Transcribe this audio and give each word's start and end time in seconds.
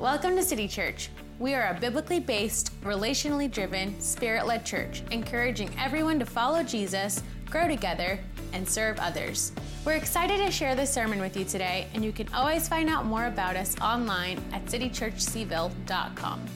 Welcome 0.00 0.34
to 0.36 0.42
City 0.42 0.66
Church. 0.66 1.10
We 1.38 1.52
are 1.52 1.76
a 1.76 1.78
biblically 1.78 2.20
based, 2.20 2.72
relationally 2.80 3.50
driven, 3.50 4.00
spirit 4.00 4.46
led 4.46 4.64
church, 4.64 5.02
encouraging 5.10 5.70
everyone 5.78 6.18
to 6.20 6.24
follow 6.24 6.62
Jesus, 6.62 7.22
grow 7.50 7.68
together, 7.68 8.18
and 8.54 8.66
serve 8.66 8.98
others. 8.98 9.52
We're 9.84 9.96
excited 9.96 10.38
to 10.38 10.50
share 10.50 10.74
this 10.74 10.90
sermon 10.90 11.20
with 11.20 11.36
you 11.36 11.44
today, 11.44 11.86
and 11.92 12.02
you 12.02 12.12
can 12.12 12.32
always 12.32 12.66
find 12.66 12.88
out 12.88 13.04
more 13.04 13.26
about 13.26 13.56
us 13.56 13.78
online 13.82 14.42
at 14.54 14.64
citychurchcville.com. 14.64 16.46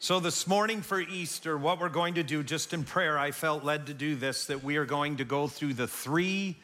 So, 0.00 0.18
this 0.18 0.48
morning 0.48 0.82
for 0.82 1.00
Easter, 1.00 1.56
what 1.56 1.78
we're 1.78 1.88
going 1.88 2.14
to 2.14 2.24
do, 2.24 2.42
just 2.42 2.74
in 2.74 2.82
prayer, 2.82 3.16
I 3.16 3.30
felt 3.30 3.62
led 3.62 3.86
to 3.86 3.94
do 3.94 4.16
this 4.16 4.46
that 4.46 4.64
we 4.64 4.78
are 4.78 4.84
going 4.84 5.18
to 5.18 5.24
go 5.24 5.46
through 5.46 5.74
the 5.74 5.86
three 5.86 6.56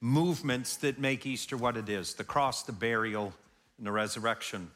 movements 0.00 0.76
that 0.76 0.98
make 0.98 1.26
Easter 1.26 1.56
what 1.56 1.76
it 1.76 1.88
is 1.88 2.14
the 2.14 2.24
cross, 2.24 2.62
the 2.62 2.72
burial, 2.72 3.32
and 3.78 3.86
the 3.86 3.92
resurrection. 3.92 4.70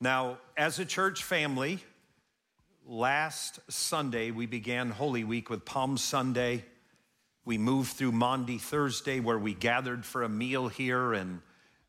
Now, 0.00 0.38
as 0.56 0.78
a 0.78 0.84
church 0.84 1.22
family, 1.22 1.78
last 2.86 3.60
Sunday 3.68 4.30
we 4.30 4.46
began 4.46 4.90
Holy 4.90 5.24
Week 5.24 5.48
with 5.48 5.64
Palm 5.64 5.96
Sunday. 5.96 6.64
We 7.44 7.58
moved 7.58 7.92
through 7.92 8.12
Maundy 8.12 8.58
Thursday, 8.58 9.20
where 9.20 9.38
we 9.38 9.54
gathered 9.54 10.04
for 10.04 10.24
a 10.24 10.28
meal 10.28 10.68
here, 10.68 11.12
and 11.12 11.40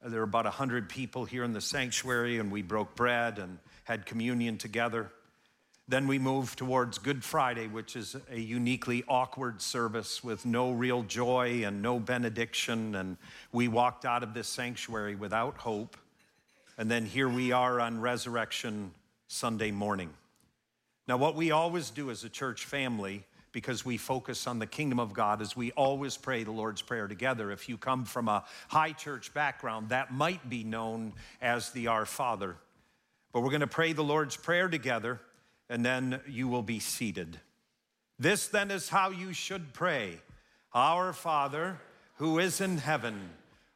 there 0.06 0.20
were 0.20 0.26
about 0.26 0.46
100 0.46 0.88
people 0.88 1.26
here 1.26 1.44
in 1.44 1.52
the 1.52 1.62
sanctuary, 1.62 2.38
and 2.38 2.52
we 2.52 2.62
broke 2.62 2.96
bread 2.96 3.40
and 3.40 3.58
had 3.84 4.06
communion 4.06 4.58
together. 4.58 5.12
Then 5.90 6.06
we 6.08 6.20
move 6.20 6.58
towards 6.58 6.98
Good 6.98 7.24
Friday, 7.24 7.68
which 7.68 7.96
is 7.96 8.18
a 8.30 8.38
uniquely 8.38 9.06
awkward 9.08 9.62
service 9.62 10.22
with 10.22 10.46
no 10.46 10.72
real 10.72 11.04
joy 11.04 11.64
and 11.64 11.82
no 11.82 11.98
benediction. 11.98 12.94
And 12.94 13.16
we 13.54 13.70
walked 13.70 14.04
out 14.04 14.22
of 14.22 14.34
this 14.34 14.50
sanctuary 14.50 15.16
without 15.16 15.58
hope. 15.60 15.96
And 16.78 16.92
then 16.92 17.06
here 17.06 17.30
we 17.30 17.54
are 17.54 17.80
on 17.80 18.02
Resurrection 18.02 18.92
Sunday 19.30 19.72
morning. 19.72 20.10
Now, 21.08 21.16
what 21.16 21.36
we 21.36 21.52
always 21.52 21.90
do 21.90 22.12
as 22.12 22.26
a 22.26 22.30
church 22.30 22.66
family, 22.66 23.24
because 23.54 23.86
we 23.86 23.96
focus 23.96 24.46
on 24.46 24.60
the 24.60 24.68
kingdom 24.68 25.00
of 25.00 25.14
God, 25.14 25.42
is 25.42 25.56
we 25.56 25.72
always 25.72 26.18
pray 26.18 26.44
the 26.44 26.52
Lord's 26.52 26.82
Prayer 26.82 27.08
together. 27.08 27.50
If 27.50 27.70
you 27.70 27.78
come 27.78 28.04
from 28.04 28.28
a 28.28 28.44
high 28.68 28.92
church 28.92 29.34
background, 29.34 29.88
that 29.90 30.12
might 30.12 30.50
be 30.50 30.66
known 30.66 31.14
as 31.42 31.72
the 31.72 31.88
Our 31.88 32.06
Father. 32.06 32.58
But 33.32 33.40
we're 33.40 33.52
going 33.52 33.62
to 33.62 33.68
pray 33.68 33.94
the 33.94 34.04
Lord's 34.04 34.36
Prayer 34.36 34.68
together 34.68 35.22
and 35.70 35.86
then 35.86 36.22
you 36.28 36.48
will 36.48 36.64
be 36.64 36.80
seated. 36.80 37.40
This 38.20 38.48
then 38.48 38.72
is 38.72 38.90
how 38.90 39.10
you 39.10 39.34
should 39.34 39.74
pray 39.74 40.20
Our 40.74 41.14
Father, 41.14 41.80
who 42.16 42.40
is 42.40 42.62
in 42.62 42.78
heaven, 42.78 43.30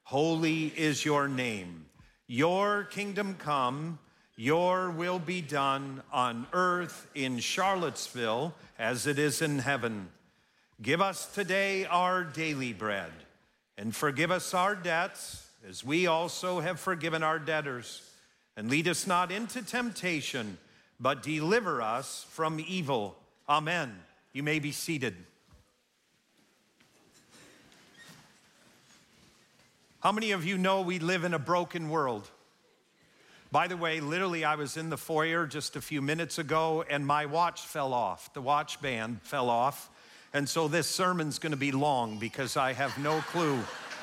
holy 0.03 0.67
is 0.67 1.06
your 1.06 1.28
name. 1.28 1.86
Your 2.28 2.86
kingdom 2.86 3.36
come, 3.38 4.00
your 4.36 4.89
will 4.89 5.19
be 5.19 5.42
done 5.42 6.02
on 6.12 6.47
earth 6.53 7.08
in 7.14 7.39
Charlottesville 7.39 8.53
as 8.80 9.06
it 9.06 9.19
is 9.19 9.42
in 9.42 9.59
heaven. 9.59 10.09
Give 10.81 11.02
us 11.02 11.28
today 11.28 11.86
our 11.86 12.23
daily 12.23 12.73
bread, 12.73 13.12
and 13.78 13.95
forgive 13.95 14.31
us 14.31 14.53
our 14.53 14.75
debts 14.75 15.47
as 15.69 15.84
we 15.84 16.08
also 16.08 16.59
have 16.59 16.80
forgiven 16.80 17.22
our 17.22 17.38
debtors. 17.38 18.02
And 18.58 18.69
lead 18.69 18.88
us 18.88 19.06
not 19.06 19.31
into 19.31 19.62
temptation 19.62 20.58
but 21.02 21.24
deliver 21.24 21.82
us 21.82 22.28
from 22.30 22.64
evil. 22.66 23.18
Amen. 23.50 23.98
You 24.34 24.44
may 24.44 24.60
be 24.60 24.72
seated. 24.72 25.16
How 30.02 30.12
many 30.12 30.32
of 30.32 30.46
you 30.46 30.58
know 30.58 30.82
we 30.82 31.00
live 31.00 31.24
in 31.24 31.34
a 31.34 31.40
broken 31.40 31.90
world? 31.90 32.30
By 33.52 33.68
the 33.68 33.76
way, 33.76 34.00
literally, 34.00 34.46
I 34.46 34.56
was 34.56 34.78
in 34.78 34.90
the 34.90 34.98
foyer 34.98 35.46
just 35.46 35.76
a 35.76 35.82
few 35.82 36.02
minutes 36.02 36.38
ago 36.38 36.86
and 36.90 37.06
my 37.06 37.26
watch 37.26 37.62
fell 37.62 37.94
off. 37.94 38.34
The 38.34 38.42
watch 38.42 38.81
band 38.81 39.22
fell 39.24 39.50
off. 39.50 39.90
And 40.34 40.48
so 40.48 40.68
this 40.68 40.88
sermon's 40.88 41.40
gonna 41.40 41.58
be 41.58 41.72
long 41.72 42.18
because 42.18 42.56
I 42.56 42.74
have 42.74 42.98
no 42.98 43.20
clue 43.22 43.59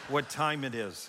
what 0.09 0.28
time 0.28 0.65
it 0.65 0.75
is. 0.75 1.09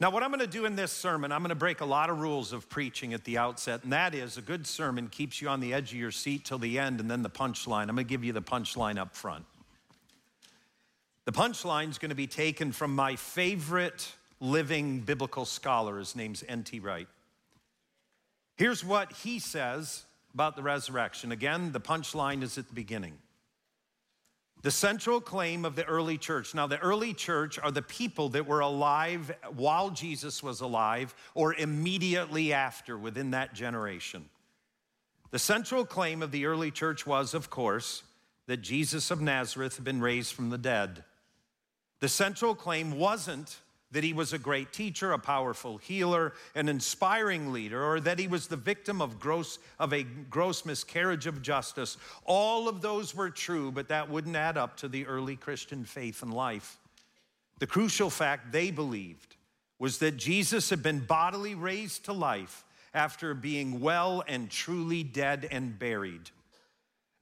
Now, 0.00 0.10
what 0.10 0.22
I'm 0.22 0.30
going 0.30 0.38
to 0.40 0.46
do 0.46 0.64
in 0.64 0.76
this 0.76 0.92
sermon, 0.92 1.32
I'm 1.32 1.40
going 1.40 1.48
to 1.48 1.56
break 1.56 1.80
a 1.80 1.84
lot 1.84 2.08
of 2.08 2.20
rules 2.20 2.52
of 2.52 2.68
preaching 2.68 3.14
at 3.14 3.24
the 3.24 3.36
outset, 3.36 3.82
and 3.82 3.92
that 3.92 4.14
is 4.14 4.36
a 4.36 4.42
good 4.42 4.64
sermon 4.64 5.08
keeps 5.08 5.42
you 5.42 5.48
on 5.48 5.58
the 5.58 5.74
edge 5.74 5.90
of 5.92 5.98
your 5.98 6.12
seat 6.12 6.44
till 6.44 6.58
the 6.58 6.78
end 6.78 7.00
and 7.00 7.10
then 7.10 7.22
the 7.22 7.30
punchline. 7.30 7.88
I'm 7.88 7.96
going 7.96 7.98
to 7.98 8.04
give 8.04 8.22
you 8.22 8.32
the 8.32 8.42
punchline 8.42 8.96
up 8.96 9.16
front. 9.16 9.44
The 11.24 11.32
punchline 11.32 11.90
is 11.90 11.98
going 11.98 12.10
to 12.10 12.14
be 12.14 12.28
taken 12.28 12.70
from 12.70 12.94
my 12.94 13.16
favorite 13.16 14.12
living 14.38 15.00
biblical 15.00 15.44
scholar. 15.44 15.98
His 15.98 16.14
name's 16.14 16.44
N.T. 16.46 16.78
Wright. 16.78 17.08
Here's 18.56 18.84
what 18.84 19.12
he 19.12 19.40
says 19.40 20.04
about 20.32 20.54
the 20.54 20.62
resurrection. 20.62 21.32
Again, 21.32 21.72
the 21.72 21.80
punchline 21.80 22.42
is 22.42 22.56
at 22.56 22.68
the 22.68 22.74
beginning. 22.74 23.18
The 24.62 24.70
central 24.72 25.20
claim 25.20 25.64
of 25.64 25.76
the 25.76 25.84
early 25.84 26.18
church. 26.18 26.54
Now, 26.54 26.66
the 26.66 26.80
early 26.80 27.14
church 27.14 27.58
are 27.60 27.70
the 27.70 27.82
people 27.82 28.28
that 28.30 28.46
were 28.46 28.60
alive 28.60 29.30
while 29.54 29.90
Jesus 29.90 30.42
was 30.42 30.60
alive 30.60 31.14
or 31.34 31.54
immediately 31.54 32.52
after 32.52 32.98
within 32.98 33.30
that 33.30 33.54
generation. 33.54 34.28
The 35.30 35.38
central 35.38 35.84
claim 35.84 36.22
of 36.22 36.32
the 36.32 36.46
early 36.46 36.70
church 36.70 37.06
was, 37.06 37.34
of 37.34 37.50
course, 37.50 38.02
that 38.46 38.62
Jesus 38.62 39.10
of 39.10 39.20
Nazareth 39.20 39.76
had 39.76 39.84
been 39.84 40.00
raised 40.00 40.32
from 40.32 40.50
the 40.50 40.58
dead. 40.58 41.04
The 42.00 42.08
central 42.08 42.54
claim 42.54 42.98
wasn't 42.98 43.58
that 43.90 44.04
he 44.04 44.12
was 44.12 44.32
a 44.32 44.38
great 44.38 44.72
teacher, 44.72 45.12
a 45.12 45.18
powerful 45.18 45.78
healer, 45.78 46.34
an 46.54 46.68
inspiring 46.68 47.52
leader, 47.52 47.82
or 47.82 48.00
that 48.00 48.18
he 48.18 48.28
was 48.28 48.46
the 48.46 48.56
victim 48.56 49.00
of, 49.00 49.18
gross, 49.18 49.58
of 49.78 49.92
a 49.94 50.02
gross 50.02 50.66
miscarriage 50.66 51.26
of 51.26 51.40
justice. 51.40 51.96
All 52.24 52.68
of 52.68 52.82
those 52.82 53.14
were 53.14 53.30
true, 53.30 53.72
but 53.72 53.88
that 53.88 54.10
wouldn't 54.10 54.36
add 54.36 54.58
up 54.58 54.76
to 54.78 54.88
the 54.88 55.06
early 55.06 55.36
Christian 55.36 55.84
faith 55.84 56.22
and 56.22 56.34
life. 56.34 56.78
The 57.60 57.66
crucial 57.66 58.10
fact 58.10 58.52
they 58.52 58.70
believed 58.70 59.36
was 59.78 59.98
that 59.98 60.16
Jesus 60.16 60.68
had 60.70 60.82
been 60.82 61.00
bodily 61.00 61.54
raised 61.54 62.04
to 62.04 62.12
life 62.12 62.64
after 62.92 63.32
being 63.32 63.80
well 63.80 64.22
and 64.28 64.50
truly 64.50 65.02
dead 65.02 65.48
and 65.50 65.78
buried. 65.78 66.30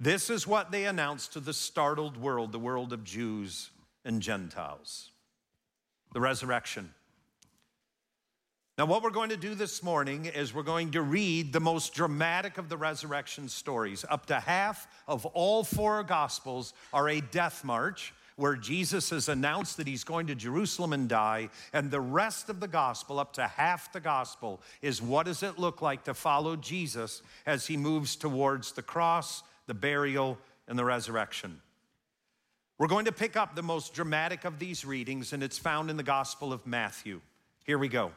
This 0.00 0.30
is 0.30 0.46
what 0.46 0.72
they 0.72 0.84
announced 0.86 1.32
to 1.34 1.40
the 1.40 1.52
startled 1.52 2.16
world, 2.16 2.52
the 2.52 2.58
world 2.58 2.92
of 2.92 3.04
Jews 3.04 3.70
and 4.04 4.20
Gentiles 4.20 5.10
the 6.12 6.20
resurrection. 6.20 6.92
Now, 8.78 8.84
what 8.84 9.02
we're 9.02 9.10
going 9.10 9.30
to 9.30 9.38
do 9.38 9.54
this 9.54 9.82
morning 9.82 10.26
is 10.26 10.52
we're 10.52 10.62
going 10.62 10.90
to 10.90 11.00
read 11.00 11.52
the 11.52 11.60
most 11.60 11.94
dramatic 11.94 12.58
of 12.58 12.68
the 12.68 12.76
resurrection 12.76 13.48
stories. 13.48 14.04
Up 14.10 14.26
to 14.26 14.38
half 14.38 14.86
of 15.08 15.24
all 15.24 15.64
four 15.64 16.02
gospels 16.02 16.74
are 16.92 17.08
a 17.08 17.22
death 17.22 17.64
march 17.64 18.12
where 18.36 18.54
Jesus 18.54 19.08
has 19.10 19.30
announced 19.30 19.78
that 19.78 19.86
he's 19.86 20.04
going 20.04 20.26
to 20.26 20.34
Jerusalem 20.34 20.92
and 20.92 21.08
die, 21.08 21.48
and 21.72 21.90
the 21.90 22.02
rest 22.02 22.50
of 22.50 22.60
the 22.60 22.68
gospel, 22.68 23.18
up 23.18 23.32
to 23.34 23.46
half 23.46 23.92
the 23.94 24.00
gospel, 24.00 24.60
is 24.82 25.00
what 25.00 25.24
does 25.24 25.42
it 25.42 25.58
look 25.58 25.80
like 25.80 26.04
to 26.04 26.12
follow 26.12 26.54
Jesus 26.54 27.22
as 27.46 27.66
he 27.66 27.78
moves 27.78 28.14
towards 28.14 28.72
the 28.72 28.82
cross, 28.82 29.42
the 29.66 29.74
burial, 29.74 30.38
and 30.68 30.78
the 30.78 30.84
resurrection. 30.84 31.62
We're 32.78 32.88
going 32.88 33.06
to 33.06 33.12
pick 33.12 33.36
up 33.36 33.54
the 33.54 33.62
most 33.62 33.94
dramatic 33.94 34.44
of 34.44 34.58
these 34.58 34.84
readings, 34.84 35.32
and 35.32 35.42
it's 35.42 35.58
found 35.58 35.88
in 35.88 35.96
the 35.96 36.02
Gospel 36.02 36.52
of 36.52 36.66
Matthew. 36.66 37.20
Here 37.64 37.78
we 37.78 37.88
go. 37.88 38.12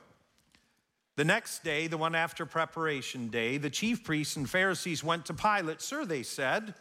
The 1.16 1.24
next 1.26 1.64
day, 1.64 1.88
the 1.88 1.98
one 1.98 2.16
after 2.16 2.46
preparation 2.46 3.30
day, 3.30 3.58
the 3.58 3.70
chief 3.70 4.04
priests 4.04 4.36
and 4.36 4.50
Pharisees 4.50 5.04
went 5.04 5.26
to 5.28 5.34
Pilate. 5.34 5.82
Sir, 5.82 6.06
they 6.06 6.24
said, 6.24 6.74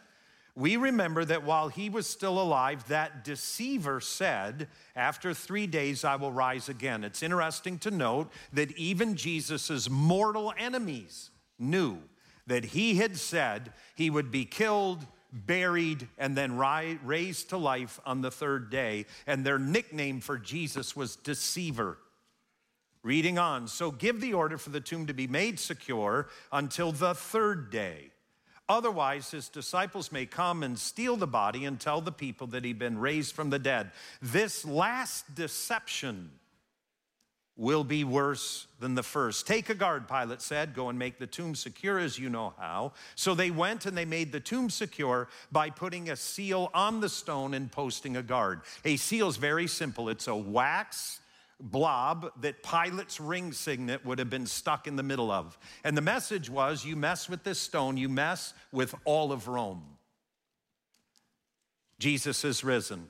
we 0.55 0.75
remember 0.75 1.23
that 1.23 1.45
while 1.45 1.69
he 1.69 1.89
was 1.89 2.05
still 2.05 2.41
alive, 2.41 2.85
that 2.89 3.23
deceiver 3.23 4.01
said, 4.01 4.67
After 4.93 5.33
three 5.33 5.67
days 5.67 6.03
I 6.03 6.17
will 6.17 6.33
rise 6.33 6.67
again. 6.67 7.05
It's 7.05 7.23
interesting 7.23 7.77
to 7.79 7.91
note 7.91 8.29
that 8.51 8.77
even 8.77 9.15
Jesus' 9.15 9.89
mortal 9.89 10.53
enemies 10.57 11.29
knew 11.57 11.99
that 12.45 12.65
he 12.65 12.95
had 12.95 13.15
said 13.15 13.71
he 13.95 14.09
would 14.09 14.31
be 14.31 14.43
killed, 14.43 15.05
buried, 15.31 16.07
and 16.17 16.35
then 16.35 16.57
raised 16.57 17.49
to 17.49 17.57
life 17.57 17.99
on 18.05 18.21
the 18.21 18.31
third 18.31 18.69
day. 18.69 19.05
And 19.27 19.45
their 19.45 19.59
nickname 19.59 20.21
for 20.21 20.37
Jesus 20.37 20.95
was 20.95 21.15
Deceiver. 21.15 21.97
Reading 23.01 23.37
on, 23.37 23.67
so 23.67 23.91
give 23.91 24.19
the 24.19 24.33
order 24.33 24.57
for 24.57 24.71
the 24.71 24.81
tomb 24.81 25.07
to 25.07 25.13
be 25.13 25.27
made 25.27 25.59
secure 25.59 26.27
until 26.51 26.91
the 26.91 27.15
third 27.15 27.69
day. 27.71 28.11
Otherwise, 28.67 29.31
his 29.31 29.49
disciples 29.49 30.11
may 30.11 30.25
come 30.25 30.61
and 30.61 30.77
steal 30.77 31.15
the 31.15 31.25
body 31.25 31.65
and 31.65 31.79
tell 31.79 32.01
the 32.01 32.11
people 32.11 32.45
that 32.47 32.63
he'd 32.63 32.77
been 32.77 32.99
raised 32.99 33.33
from 33.33 33.49
the 33.49 33.57
dead. 33.57 33.91
This 34.21 34.63
last 34.63 35.33
deception 35.33 36.29
will 37.59 37.83
be 37.83 38.05
worse 38.05 38.67
than 38.79 38.95
the 38.95 39.03
first. 39.03 39.45
Take 39.45 39.69
a 39.69 39.75
guard, 39.75 40.07
Pilate 40.07 40.41
said. 40.41 40.73
Go 40.73 40.87
and 40.87 40.97
make 40.97 41.19
the 41.19 41.27
tomb 41.27 41.53
secure 41.53 41.99
as 41.99 42.17
you 42.17 42.29
know 42.29 42.53
how. 42.57 42.93
So 43.15 43.35
they 43.35 43.51
went 43.51 43.85
and 43.85 43.97
they 43.97 44.05
made 44.05 44.31
the 44.31 44.39
tomb 44.39 44.69
secure 44.69 45.27
by 45.51 45.69
putting 45.69 46.09
a 46.09 46.15
seal 46.15 46.71
on 46.73 47.01
the 47.01 47.09
stone 47.09 47.53
and 47.53 47.69
posting 47.69 48.15
a 48.15 48.23
guard. 48.23 48.61
A 48.85 48.95
seal 48.95 49.27
is 49.27 49.35
very 49.35 49.67
simple 49.67 50.07
it's 50.07 50.27
a 50.27 50.35
wax 50.35 51.19
blob 51.59 52.31
that 52.41 52.63
Pilate's 52.63 53.19
ring 53.19 53.51
signet 53.51 54.05
would 54.05 54.19
have 54.19 54.29
been 54.29 54.45
stuck 54.45 54.87
in 54.87 54.95
the 54.95 55.03
middle 55.03 55.29
of. 55.29 55.57
And 55.83 55.97
the 55.97 56.01
message 56.01 56.49
was 56.49 56.85
you 56.85 56.95
mess 56.95 57.27
with 57.27 57.43
this 57.43 57.59
stone, 57.59 57.97
you 57.97 58.07
mess 58.07 58.53
with 58.71 58.95
all 59.03 59.33
of 59.33 59.49
Rome. 59.49 59.83
Jesus 61.99 62.45
is 62.45 62.63
risen. 62.63 63.09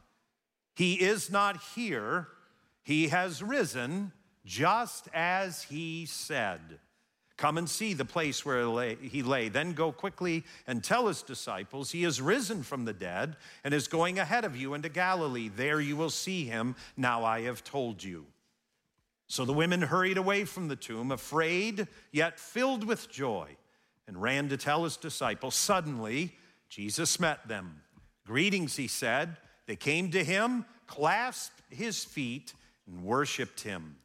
He 0.73 0.93
is 0.93 1.29
not 1.29 1.61
here, 1.75 2.27
he 2.83 3.09
has 3.09 3.43
risen, 3.43 4.11
just 4.45 5.07
as 5.13 5.63
he 5.63 6.05
said. 6.05 6.79
Come 7.37 7.57
and 7.57 7.67
see 7.67 7.93
the 7.93 8.05
place 8.05 8.45
where 8.45 8.95
he 9.01 9.23
lay. 9.23 9.49
Then 9.49 9.73
go 9.73 9.91
quickly 9.91 10.43
and 10.67 10.83
tell 10.83 11.07
his 11.07 11.23
disciples, 11.23 11.89
He 11.89 12.03
is 12.03 12.21
risen 12.21 12.61
from 12.61 12.85
the 12.85 12.93
dead 12.93 13.35
and 13.63 13.73
is 13.73 13.87
going 13.87 14.19
ahead 14.19 14.45
of 14.45 14.55
you 14.55 14.75
into 14.75 14.89
Galilee. 14.89 15.49
There 15.49 15.81
you 15.81 15.95
will 15.95 16.11
see 16.11 16.45
him. 16.45 16.75
Now 16.95 17.25
I 17.25 17.41
have 17.41 17.63
told 17.63 18.03
you. 18.03 18.27
So 19.25 19.43
the 19.43 19.53
women 19.53 19.81
hurried 19.81 20.17
away 20.17 20.45
from 20.45 20.67
the 20.67 20.75
tomb, 20.75 21.11
afraid, 21.11 21.87
yet 22.11 22.39
filled 22.39 22.83
with 22.83 23.09
joy, 23.09 23.57
and 24.07 24.21
ran 24.21 24.49
to 24.49 24.57
tell 24.57 24.83
his 24.83 24.97
disciples. 24.97 25.55
Suddenly, 25.55 26.35
Jesus 26.69 27.19
met 27.19 27.47
them. 27.47 27.81
Greetings, 28.23 28.75
he 28.75 28.87
said. 28.87 29.37
They 29.71 29.77
came 29.77 30.11
to 30.11 30.21
him, 30.21 30.65
clasped 30.85 31.61
his 31.69 32.03
feet, 32.03 32.53
and 32.85 33.05
worshiped 33.05 33.61
him. 33.61 33.95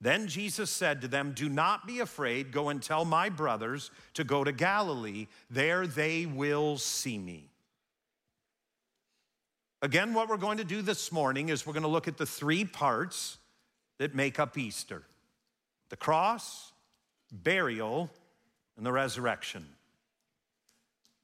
Then 0.00 0.26
Jesus 0.26 0.70
said 0.70 1.02
to 1.02 1.06
them, 1.08 1.32
Do 1.34 1.50
not 1.50 1.86
be 1.86 2.00
afraid. 2.00 2.50
Go 2.50 2.70
and 2.70 2.82
tell 2.82 3.04
my 3.04 3.28
brothers 3.28 3.90
to 4.14 4.24
go 4.24 4.42
to 4.42 4.52
Galilee. 4.52 5.26
There 5.50 5.86
they 5.86 6.24
will 6.24 6.78
see 6.78 7.18
me. 7.18 7.50
Again, 9.82 10.14
what 10.14 10.30
we're 10.30 10.38
going 10.38 10.56
to 10.56 10.64
do 10.64 10.80
this 10.80 11.12
morning 11.12 11.50
is 11.50 11.66
we're 11.66 11.74
going 11.74 11.82
to 11.82 11.90
look 11.90 12.08
at 12.08 12.16
the 12.16 12.24
three 12.24 12.64
parts 12.64 13.36
that 13.98 14.14
make 14.14 14.40
up 14.40 14.56
Easter 14.56 15.02
the 15.90 15.96
cross, 15.98 16.72
burial, 17.30 18.08
and 18.78 18.86
the 18.86 18.92
resurrection. 18.92 19.66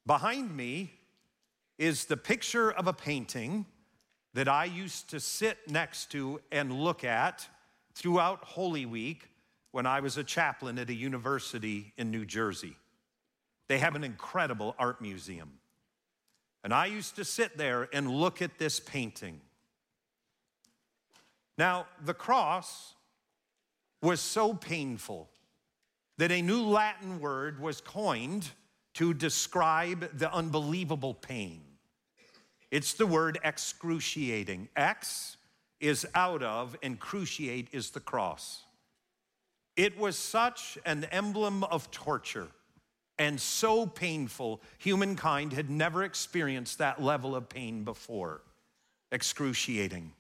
Behind 0.05 0.55
me 0.55 0.93
is 1.79 2.05
the 2.05 2.19
picture 2.19 2.71
of 2.71 2.87
a 2.87 2.93
painting 2.93 3.65
that 4.39 4.47
I 4.47 4.67
used 4.67 5.11
to 5.11 5.19
sit 5.19 5.59
next 5.69 6.13
to 6.13 6.41
and 6.53 6.73
look 6.73 7.03
at 7.03 7.49
throughout 7.95 8.45
Holy 8.45 8.87
Week 8.87 9.31
when 9.73 9.85
I 9.85 9.99
was 9.99 10.17
a 10.17 10.23
chaplain 10.23 10.79
at 10.79 10.89
a 10.89 10.95
university 10.95 11.93
in 11.97 12.13
New 12.13 12.25
Jersey. 12.25 12.77
They 13.67 13.79
have 13.81 13.97
an 13.97 14.05
incredible 14.05 14.77
art 14.79 15.03
museum. 15.03 15.55
And 16.63 16.73
I 16.73 16.87
used 16.87 17.17
to 17.17 17.25
sit 17.25 17.59
there 17.59 17.89
and 17.93 18.09
look 18.09 18.41
at 18.41 18.61
this 18.61 18.79
painting. 18.79 19.41
Now, 21.59 21.89
the 22.05 22.15
cross 22.15 22.95
was 24.01 24.21
so 24.21 24.55
painful 24.55 25.29
that 26.19 26.31
a 26.31 26.43
new 26.43 26.63
Latin 26.63 27.19
word 27.19 27.59
was 27.59 27.81
coined 27.81 28.49
to 28.95 29.15
describe 29.15 30.17
the 30.17 30.33
unbelievable 30.33 31.15
pain. 31.15 31.63
It's 32.71 32.95
the 32.95 33.07
word 33.07 33.39
excruciating. 33.45 34.69
X 34.77 35.37
is 35.81 36.07
out 36.15 36.43
of, 36.43 36.77
and 36.83 37.01
cruciate 37.01 37.69
is 37.73 37.91
the 37.91 38.01
cross. 38.01 38.63
It 39.77 39.97
was 39.99 40.19
such 40.19 40.77
an 40.85 41.05
emblem 41.05 41.65
of 41.65 41.91
torture 41.91 42.49
and 43.19 43.41
so 43.41 43.85
painful, 43.85 44.63
humankind 44.79 45.53
had 45.53 45.69
never 45.69 46.05
experienced 46.05 46.79
that 46.79 47.03
level 47.03 47.35
of 47.35 47.49
pain 47.49 47.83
before. 47.83 48.43
Excruciating. 49.11 50.13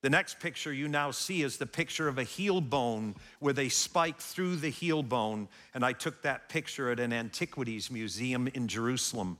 The 0.00 0.10
next 0.10 0.40
picture 0.40 0.72
you 0.72 0.88
now 0.88 1.10
see 1.10 1.42
is 1.42 1.58
the 1.58 1.66
picture 1.66 2.08
of 2.08 2.18
a 2.18 2.24
heel 2.24 2.60
bone 2.60 3.14
with 3.40 3.58
a 3.58 3.68
spike 3.68 4.18
through 4.18 4.56
the 4.56 4.70
heel 4.70 5.02
bone. 5.02 5.48
And 5.74 5.84
I 5.84 5.92
took 5.92 6.22
that 6.22 6.48
picture 6.48 6.90
at 6.90 6.98
an 6.98 7.12
antiquities 7.12 7.90
museum 7.90 8.48
in 8.48 8.66
Jerusalem. 8.66 9.38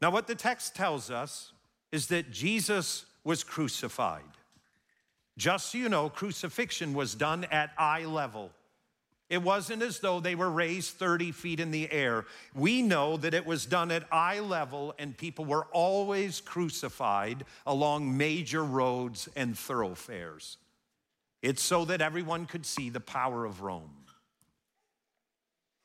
Now, 0.00 0.10
what 0.10 0.26
the 0.26 0.34
text 0.34 0.74
tells 0.74 1.10
us 1.10 1.52
is 1.92 2.08
that 2.08 2.30
Jesus 2.30 3.06
was 3.24 3.42
crucified. 3.42 4.22
Just 5.38 5.72
so 5.72 5.78
you 5.78 5.88
know, 5.88 6.08
crucifixion 6.08 6.94
was 6.94 7.14
done 7.14 7.44
at 7.50 7.70
eye 7.78 8.04
level. 8.04 8.50
It 9.28 9.42
wasn't 9.42 9.82
as 9.82 9.98
though 9.98 10.20
they 10.20 10.36
were 10.36 10.50
raised 10.50 10.92
30 10.94 11.32
feet 11.32 11.58
in 11.58 11.72
the 11.72 11.90
air. 11.90 12.26
We 12.54 12.80
know 12.80 13.16
that 13.16 13.34
it 13.34 13.44
was 13.44 13.66
done 13.66 13.90
at 13.90 14.06
eye 14.12 14.38
level, 14.38 14.94
and 14.98 15.16
people 15.16 15.44
were 15.44 15.66
always 15.72 16.40
crucified 16.40 17.44
along 17.66 18.16
major 18.16 18.62
roads 18.62 19.28
and 19.34 19.58
thoroughfares. 19.58 20.58
It's 21.42 21.62
so 21.62 21.84
that 21.86 22.00
everyone 22.00 22.46
could 22.46 22.64
see 22.64 22.88
the 22.88 23.00
power 23.00 23.44
of 23.44 23.62
Rome. 23.62 23.95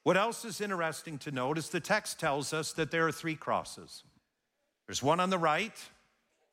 What 0.03 0.17
else 0.17 0.45
is 0.45 0.61
interesting 0.61 1.17
to 1.19 1.31
note 1.31 1.57
is 1.57 1.69
the 1.69 1.79
text 1.79 2.19
tells 2.19 2.53
us 2.53 2.73
that 2.73 2.91
there 2.91 3.07
are 3.07 3.11
three 3.11 3.35
crosses. 3.35 4.03
There's 4.87 5.03
one 5.03 5.19
on 5.19 5.29
the 5.29 5.37
right, 5.37 5.77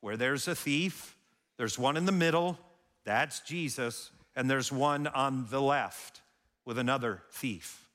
where 0.01 0.17
there's 0.17 0.47
a 0.47 0.55
thief, 0.55 1.15
there's 1.57 1.77
one 1.77 1.97
in 1.97 2.05
the 2.05 2.11
middle, 2.11 2.57
that's 3.05 3.39
Jesus, 3.39 4.11
and 4.35 4.49
there's 4.49 4.71
one 4.71 5.07
on 5.07 5.47
the 5.49 5.61
left 5.61 6.21
with 6.65 6.77
another 6.77 7.23
thief. 7.31 7.85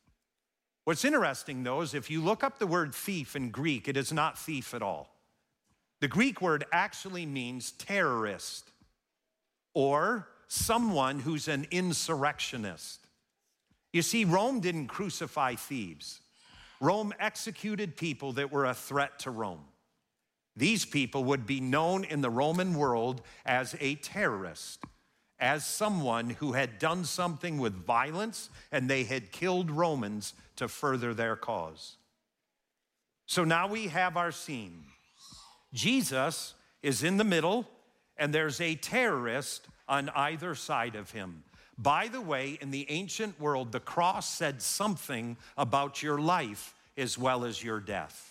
What's 0.84 1.04
interesting 1.04 1.62
though 1.62 1.80
is 1.80 1.94
if 1.94 2.10
you 2.10 2.20
look 2.20 2.44
up 2.44 2.58
the 2.58 2.66
word 2.66 2.94
thief 2.94 3.36
in 3.36 3.50
Greek, 3.50 3.88
it 3.88 3.96
is 3.96 4.12
not 4.12 4.38
thief 4.38 4.74
at 4.74 4.82
all. 4.82 5.08
The 6.00 6.08
Greek 6.08 6.42
word 6.42 6.64
actually 6.72 7.24
means 7.24 7.70
terrorist 7.72 8.70
or 9.72 10.28
someone 10.48 11.20
who's 11.20 11.48
an 11.48 11.66
insurrectionist. 11.70 13.03
You 13.94 14.02
see, 14.02 14.24
Rome 14.24 14.58
didn't 14.58 14.88
crucify 14.88 15.54
thieves, 15.54 16.20
Rome 16.80 17.14
executed 17.20 17.96
people 17.96 18.32
that 18.32 18.50
were 18.50 18.64
a 18.64 18.74
threat 18.74 19.20
to 19.20 19.30
Rome. 19.30 19.64
These 20.56 20.84
people 20.84 21.22
would 21.24 21.46
be 21.46 21.60
known 21.60 22.02
in 22.02 22.20
the 22.20 22.28
Roman 22.28 22.74
world 22.74 23.22
as 23.46 23.76
a 23.78 23.94
terrorist 23.94 24.82
as 25.38 25.64
someone 25.64 26.30
who 26.30 26.52
had 26.52 26.80
done 26.80 27.04
something 27.04 27.58
with 27.58 27.86
violence 27.86 28.50
and 28.72 28.90
they 28.90 29.04
had 29.04 29.30
killed 29.30 29.70
Romans 29.70 30.34
to 30.56 30.66
further 30.66 31.14
their 31.14 31.36
cause. 31.36 31.96
So 33.26 33.44
now 33.44 33.68
we 33.68 33.88
have 33.88 34.16
our 34.16 34.32
scene. 34.32 34.86
Jesus 35.72 36.54
is 36.82 37.04
in 37.04 37.16
the 37.16 37.24
middle, 37.24 37.68
and 38.16 38.34
there's 38.34 38.60
a 38.60 38.74
terrorist 38.74 39.68
on 39.88 40.08
either 40.10 40.56
side 40.56 40.96
of 40.96 41.12
him. 41.12 41.44
By 41.76 42.08
the 42.08 42.20
way, 42.20 42.58
in 42.60 42.70
the 42.70 42.86
ancient 42.88 43.38
world, 43.40 43.72
the 43.72 43.80
cross 43.80 44.28
said 44.28 44.62
something 44.62 45.36
about 45.56 46.02
your 46.02 46.18
life 46.18 46.74
as 46.96 47.18
well 47.18 47.44
as 47.44 47.62
your 47.62 47.80
death. 47.80 48.30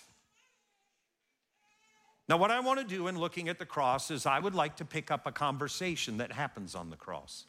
Now, 2.29 2.37
what 2.37 2.51
I 2.51 2.61
want 2.61 2.79
to 2.79 2.85
do 2.85 3.07
in 3.07 3.17
looking 3.17 3.49
at 3.49 3.59
the 3.59 3.65
cross 3.65 4.09
is 4.09 4.25
I 4.25 4.39
would 4.39 4.55
like 4.55 4.77
to 4.77 4.85
pick 4.85 5.11
up 5.11 5.27
a 5.27 5.31
conversation 5.31 6.17
that 6.17 6.31
happens 6.31 6.73
on 6.73 6.89
the 6.89 6.95
cross. 6.95 7.45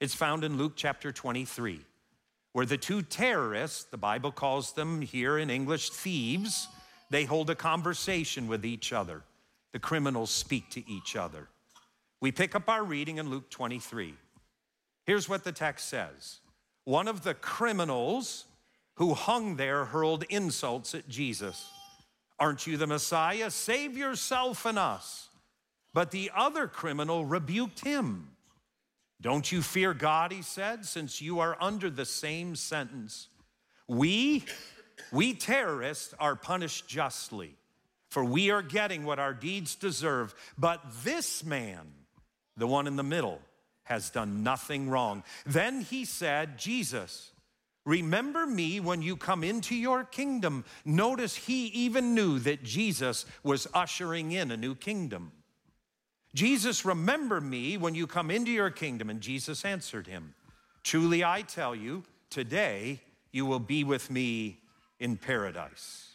It's 0.00 0.14
found 0.14 0.44
in 0.44 0.56
Luke 0.56 0.72
chapter 0.76 1.12
23, 1.12 1.80
where 2.52 2.66
the 2.66 2.78
two 2.78 3.02
terrorists, 3.02 3.84
the 3.84 3.98
Bible 3.98 4.32
calls 4.32 4.72
them 4.72 5.02
here 5.02 5.38
in 5.38 5.50
English 5.50 5.90
thieves, 5.90 6.68
they 7.10 7.24
hold 7.24 7.50
a 7.50 7.54
conversation 7.54 8.48
with 8.48 8.64
each 8.64 8.94
other. 8.94 9.22
The 9.72 9.78
criminals 9.78 10.30
speak 10.30 10.70
to 10.70 10.90
each 10.90 11.14
other. 11.14 11.48
We 12.20 12.32
pick 12.32 12.54
up 12.54 12.68
our 12.68 12.82
reading 12.82 13.18
in 13.18 13.28
Luke 13.28 13.50
23. 13.50 14.14
Here's 15.04 15.28
what 15.28 15.44
the 15.44 15.52
text 15.52 15.88
says 15.88 16.40
One 16.84 17.08
of 17.08 17.22
the 17.22 17.34
criminals 17.34 18.46
who 18.96 19.14
hung 19.14 19.56
there 19.56 19.86
hurled 19.86 20.24
insults 20.28 20.94
at 20.94 21.08
Jesus. 21.08 21.68
Aren't 22.38 22.66
you 22.66 22.76
the 22.76 22.86
Messiah? 22.86 23.50
Save 23.50 23.96
yourself 23.96 24.66
and 24.66 24.78
us. 24.78 25.28
But 25.94 26.10
the 26.10 26.30
other 26.34 26.66
criminal 26.66 27.24
rebuked 27.24 27.84
him. 27.84 28.28
Don't 29.20 29.52
you 29.52 29.62
fear 29.62 29.94
God, 29.94 30.32
he 30.32 30.42
said, 30.42 30.84
since 30.84 31.22
you 31.22 31.38
are 31.38 31.56
under 31.60 31.88
the 31.88 32.04
same 32.04 32.56
sentence. 32.56 33.28
We, 33.86 34.44
we 35.12 35.34
terrorists 35.34 36.12
are 36.18 36.34
punished 36.34 36.88
justly, 36.88 37.54
for 38.10 38.24
we 38.24 38.50
are 38.50 38.62
getting 38.62 39.04
what 39.04 39.20
our 39.20 39.32
deeds 39.32 39.76
deserve. 39.76 40.34
But 40.58 40.80
this 41.04 41.44
man, 41.44 41.92
the 42.56 42.66
one 42.66 42.88
in 42.88 42.96
the 42.96 43.04
middle, 43.04 43.40
has 43.84 44.10
done 44.10 44.42
nothing 44.42 44.88
wrong. 44.88 45.22
Then 45.44 45.80
he 45.82 46.04
said, 46.04 46.58
Jesus, 46.58 47.32
Remember 47.84 48.46
me 48.46 48.78
when 48.78 49.02
you 49.02 49.16
come 49.16 49.42
into 49.42 49.74
your 49.74 50.04
kingdom. 50.04 50.64
Notice 50.84 51.34
he 51.34 51.66
even 51.66 52.14
knew 52.14 52.38
that 52.38 52.62
Jesus 52.62 53.26
was 53.42 53.66
ushering 53.74 54.30
in 54.30 54.52
a 54.52 54.56
new 54.56 54.76
kingdom. 54.76 55.32
Jesus, 56.34 56.84
remember 56.84 57.40
me 57.40 57.76
when 57.76 57.94
you 57.94 58.06
come 58.06 58.30
into 58.30 58.52
your 58.52 58.70
kingdom. 58.70 59.10
And 59.10 59.20
Jesus 59.20 59.64
answered 59.64 60.06
him, 60.06 60.34
Truly 60.84 61.24
I 61.24 61.42
tell 61.42 61.74
you, 61.74 62.04
today 62.30 63.00
you 63.32 63.46
will 63.46 63.58
be 63.58 63.82
with 63.82 64.10
me 64.10 64.60
in 65.00 65.16
paradise. 65.16 66.08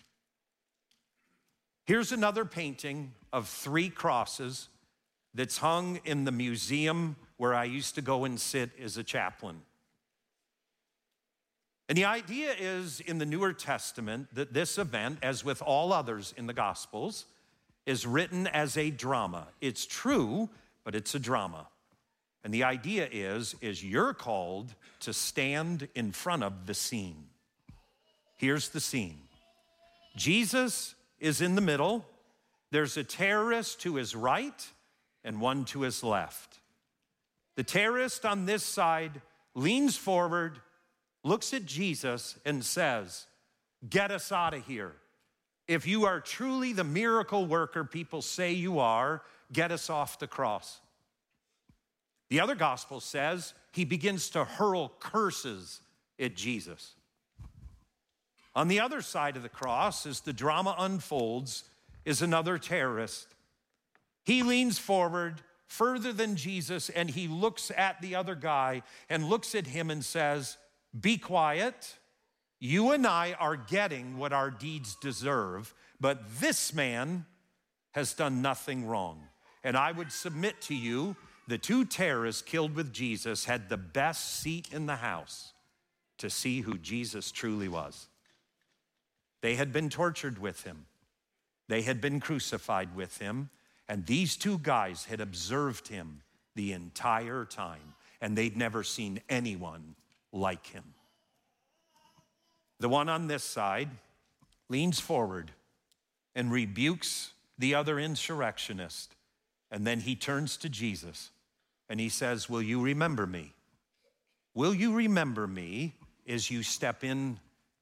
Here's 1.85 2.11
another 2.11 2.45
painting 2.45 3.13
of 3.31 3.47
three 3.47 3.89
crosses 3.89 4.69
that's 5.37 5.59
hung 5.59 5.99
in 6.03 6.25
the 6.25 6.31
museum 6.31 7.15
where 7.37 7.53
I 7.53 7.65
used 7.65 7.95
to 7.95 8.01
go 8.01 8.25
and 8.25 8.41
sit 8.41 8.71
as 8.83 8.97
a 8.97 9.03
chaplain. 9.03 9.61
And 11.87 11.97
the 11.97 12.05
idea 12.05 12.53
is 12.59 12.99
in 12.99 13.19
the 13.19 13.25
Newer 13.25 13.53
Testament 13.53 14.27
that 14.33 14.51
this 14.51 14.77
event, 14.77 15.19
as 15.21 15.45
with 15.45 15.61
all 15.61 15.93
others 15.93 16.33
in 16.35 16.47
the 16.47 16.53
Gospels, 16.53 17.25
is 17.85 18.05
written 18.05 18.47
as 18.47 18.75
a 18.75 18.89
drama. 18.89 19.47
It's 19.61 19.85
true, 19.85 20.49
but 20.83 20.95
it's 20.95 21.13
a 21.13 21.19
drama. 21.19 21.67
And 22.43 22.53
the 22.53 22.63
idea 22.63 23.07
is 23.11 23.55
is 23.61 23.83
you're 23.83 24.13
called 24.13 24.73
to 25.01 25.13
stand 25.13 25.87
in 25.93 26.11
front 26.11 26.43
of 26.43 26.65
the 26.65 26.73
scene. 26.73 27.27
Here's 28.37 28.69
the 28.69 28.79
scene. 28.79 29.19
Jesus 30.15 30.95
is 31.19 31.41
in 31.41 31.55
the 31.55 31.61
middle. 31.61 32.05
There's 32.71 32.97
a 32.97 33.03
terrorist 33.03 33.81
to 33.81 33.95
his 33.95 34.15
right 34.15 34.67
and 35.23 35.41
one 35.41 35.65
to 35.65 35.81
his 35.81 36.03
left. 36.03 36.59
The 37.55 37.63
terrorist 37.63 38.25
on 38.25 38.45
this 38.45 38.63
side 38.63 39.21
leans 39.55 39.97
forward 39.97 40.59
looks 41.23 41.53
at 41.53 41.65
Jesus 41.65 42.37
and 42.45 42.63
says, 42.63 43.25
Get 43.87 44.11
us 44.11 44.31
out 44.31 44.53
of 44.53 44.65
here. 44.65 44.93
If 45.67 45.85
you 45.85 46.05
are 46.05 46.19
truly 46.19 46.73
the 46.73 46.83
miracle 46.83 47.45
worker 47.45 47.83
people 47.83 48.21
say 48.21 48.53
you 48.53 48.79
are, 48.79 49.21
get 49.51 49.71
us 49.71 49.89
off 49.89 50.19
the 50.19 50.27
cross. 50.27 50.79
The 52.29 52.39
other 52.39 52.55
gospel 52.55 52.99
says 52.99 53.53
he 53.71 53.85
begins 53.85 54.29
to 54.31 54.43
hurl 54.43 54.93
curses 54.99 55.81
at 56.19 56.35
Jesus. 56.35 56.93
On 58.55 58.67
the 58.67 58.79
other 58.79 59.01
side 59.01 59.37
of 59.37 59.43
the 59.43 59.49
cross, 59.49 60.05
as 60.05 60.21
the 60.21 60.33
drama 60.33 60.75
unfolds, 60.79 61.63
is 62.05 62.21
another 62.21 62.57
terrorist. 62.57 63.27
He 64.27 64.43
leans 64.43 64.77
forward 64.77 65.41
further 65.67 66.11
than 66.11 66.35
Jesus 66.35 66.89
and 66.89 67.09
he 67.09 67.29
looks 67.29 67.71
at 67.77 68.01
the 68.01 68.15
other 68.15 68.35
guy 68.35 68.81
and 69.09 69.29
looks 69.29 69.55
at 69.55 69.67
him 69.67 69.89
and 69.89 70.03
says, 70.03 70.57
be 70.99 71.17
quiet. 71.17 71.95
You 72.59 72.91
and 72.91 73.07
I 73.07 73.37
are 73.39 73.55
getting 73.55 74.17
what 74.17 74.33
our 74.33 74.51
deeds 74.51 74.97
deserve, 74.99 75.73
but 76.01 76.19
this 76.41 76.73
man 76.73 77.25
has 77.91 78.13
done 78.13 78.41
nothing 78.41 78.85
wrong. 78.85 79.23
And 79.63 79.77
I 79.77 79.93
would 79.93 80.11
submit 80.11 80.59
to 80.63 80.75
you 80.75 81.15
the 81.47 81.57
two 81.57 81.85
terrorists 81.85 82.41
killed 82.41 82.75
with 82.75 82.91
Jesus 82.91 83.45
had 83.45 83.69
the 83.69 83.77
best 83.77 84.41
seat 84.41 84.67
in 84.73 84.87
the 84.87 84.97
house 84.97 85.53
to 86.17 86.29
see 86.29 86.59
who 86.59 86.77
Jesus 86.77 87.31
truly 87.31 87.69
was. 87.69 88.09
They 89.41 89.55
had 89.55 89.71
been 89.71 89.89
tortured 89.89 90.37
with 90.37 90.63
him, 90.63 90.87
they 91.69 91.83
had 91.83 92.01
been 92.01 92.19
crucified 92.19 92.93
with 92.93 93.19
him, 93.19 93.51
and 93.89 94.05
these 94.05 94.35
two 94.35 94.59
guys 94.59 95.05
had 95.05 95.21
observed 95.21 95.87
him 95.87 96.21
the 96.55 96.73
entire 96.73 97.45
time, 97.45 97.95
and 98.19 98.37
they'd 98.37 98.57
never 98.57 98.83
seen 98.83 99.21
anyone 99.29 99.95
like 100.31 100.67
him. 100.67 100.83
The 102.79 102.89
one 102.89 103.09
on 103.09 103.27
this 103.27 103.43
side 103.43 103.89
leans 104.69 104.99
forward 104.99 105.51
and 106.35 106.51
rebukes 106.51 107.31
the 107.57 107.73
other 107.73 107.99
insurrectionist. 107.99 109.15
And 109.71 109.85
then 109.85 110.01
he 110.01 110.15
turns 110.15 110.57
to 110.57 110.69
Jesus 110.69 111.31
and 111.89 111.99
he 111.99 112.09
says, 112.09 112.49
Will 112.49 112.61
you 112.61 112.81
remember 112.81 113.25
me? 113.25 113.53
Will 114.53 114.73
you 114.73 114.93
remember 114.93 115.47
me 115.47 115.95
as 116.27 116.51
you 116.51 116.63
step 116.63 117.03
in 117.03 117.39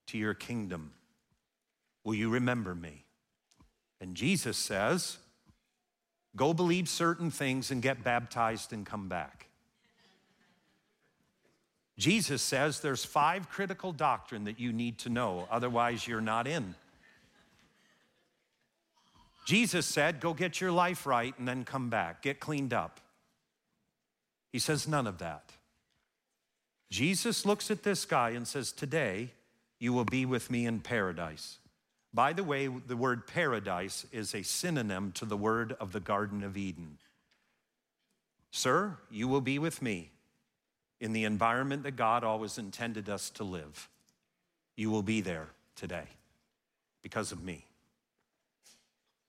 to 0.08 0.18
your 0.18 0.34
kingdom? 0.34 0.94
Will 2.04 2.16
you 2.16 2.30
remember 2.30 2.76
me? 2.76 3.04
And 4.00 4.16
Jesus 4.16 4.58
says, 4.58 5.18
Go 6.36 6.54
believe 6.54 6.90
certain 6.90 7.32
things 7.32 7.72
and 7.72 7.82
get 7.82 8.04
baptized 8.04 8.74
and 8.74 8.86
come 8.86 9.08
back. 9.08 9.48
Jesus 11.98 12.42
says 12.42 12.82
there's 12.82 13.06
five 13.06 13.50
critical 13.50 13.94
doctrine 13.94 14.44
that 14.44 14.60
you 14.60 14.74
need 14.74 14.98
to 15.00 15.10
know, 15.10 15.48
otherwise 15.50 16.08
you're 16.08 16.20
not 16.20 16.46
in. 16.46 16.76
Jesus 19.46 19.86
said, 19.86 20.20
go 20.20 20.34
get 20.34 20.60
your 20.60 20.72
life 20.72 21.06
right 21.06 21.34
and 21.38 21.48
then 21.48 21.64
come 21.64 21.90
back, 21.90 22.22
get 22.22 22.40
cleaned 22.40 22.74
up. 22.74 23.00
He 24.52 24.60
says 24.60 24.88
none 24.88 25.08
of 25.08 25.20
that. 25.20 25.52
Jesus 26.90 27.46
looks 27.46 27.70
at 27.70 27.84
this 27.84 28.06
guy 28.06 28.30
and 28.30 28.48
says, 28.48 28.72
Today 28.72 29.32
you 29.80 29.92
will 29.92 30.06
be 30.06 30.26
with 30.26 30.50
me 30.50 30.66
in 30.66 30.80
paradise. 30.80 31.58
By 32.16 32.32
the 32.32 32.46
way, 32.46 32.68
the 32.68 32.96
word 32.96 33.28
paradise 33.28 34.06
is 34.14 34.34
a 34.34 34.42
synonym 34.42 35.12
to 35.16 35.26
the 35.26 35.36
word 35.36 35.76
of 35.82 35.92
the 35.92 36.00
Garden 36.00 36.44
of 36.44 36.56
Eden. 36.56 36.98
Sir, 38.52 38.98
you 39.12 39.28
will 39.28 39.42
be 39.42 39.60
with 39.60 39.82
me 39.82 40.12
in 41.02 41.12
the 41.12 41.26
environment 41.26 41.84
that 41.84 41.98
God 41.98 42.24
always 42.24 42.58
intended 42.58 43.10
us 43.10 43.30
to 43.32 43.44
live. 43.44 43.90
You 44.78 44.90
will 44.92 45.02
be 45.02 45.20
there 45.20 45.50
today 45.76 46.06
because 47.02 47.34
of 47.34 47.44
me. 47.44 47.66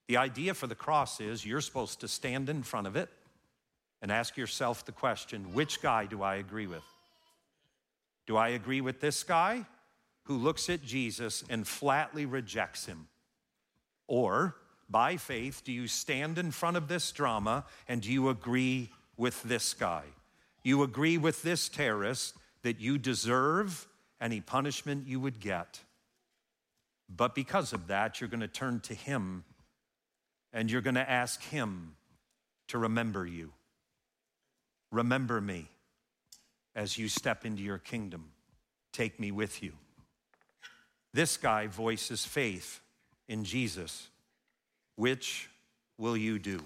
The 0.06 0.18
idea 0.18 0.54
for 0.54 0.68
the 0.68 0.76
cross 0.76 1.20
is 1.20 1.44
you're 1.44 1.60
supposed 1.60 1.98
to 2.02 2.08
stand 2.08 2.48
in 2.48 2.62
front 2.62 2.86
of 2.86 2.94
it 2.94 3.08
and 4.00 4.12
ask 4.12 4.36
yourself 4.36 4.84
the 4.84 4.92
question 4.92 5.52
which 5.54 5.82
guy 5.82 6.06
do 6.06 6.22
I 6.22 6.36
agree 6.36 6.68
with? 6.68 6.84
Do 8.28 8.36
I 8.36 8.50
agree 8.50 8.80
with 8.80 9.00
this 9.00 9.24
guy 9.24 9.66
who 10.26 10.36
looks 10.36 10.68
at 10.68 10.82
Jesus 10.82 11.44
and 11.48 11.66
flatly 11.66 12.26
rejects 12.26 12.86
him? 12.86 13.08
Or, 14.08 14.56
by 14.88 15.16
faith, 15.16 15.62
do 15.64 15.72
you 15.72 15.88
stand 15.88 16.38
in 16.38 16.50
front 16.50 16.76
of 16.76 16.88
this 16.88 17.10
drama 17.12 17.64
and 17.88 18.02
do 18.02 18.12
you 18.12 18.28
agree 18.28 18.90
with 19.16 19.42
this 19.42 19.74
guy? 19.74 20.02
You 20.62 20.82
agree 20.82 21.16
with 21.18 21.42
this 21.42 21.68
terrorist 21.68 22.34
that 22.62 22.80
you 22.80 22.98
deserve 22.98 23.86
any 24.20 24.40
punishment 24.40 25.06
you 25.06 25.20
would 25.20 25.40
get. 25.40 25.80
But 27.08 27.34
because 27.34 27.72
of 27.72 27.86
that, 27.86 28.20
you're 28.20 28.30
going 28.30 28.40
to 28.40 28.48
turn 28.48 28.80
to 28.80 28.94
him 28.94 29.44
and 30.52 30.70
you're 30.70 30.80
going 30.80 30.94
to 30.94 31.08
ask 31.08 31.42
him 31.42 31.94
to 32.68 32.78
remember 32.78 33.26
you. 33.26 33.52
Remember 34.90 35.40
me 35.40 35.68
as 36.74 36.98
you 36.98 37.08
step 37.08 37.44
into 37.44 37.62
your 37.62 37.78
kingdom. 37.78 38.32
Take 38.92 39.20
me 39.20 39.30
with 39.30 39.62
you. 39.62 39.72
This 41.16 41.38
guy 41.38 41.66
voices 41.66 42.26
faith 42.26 42.82
in 43.26 43.44
Jesus. 43.44 44.10
Which 44.96 45.48
will 45.96 46.14
you 46.14 46.38
do? 46.38 46.60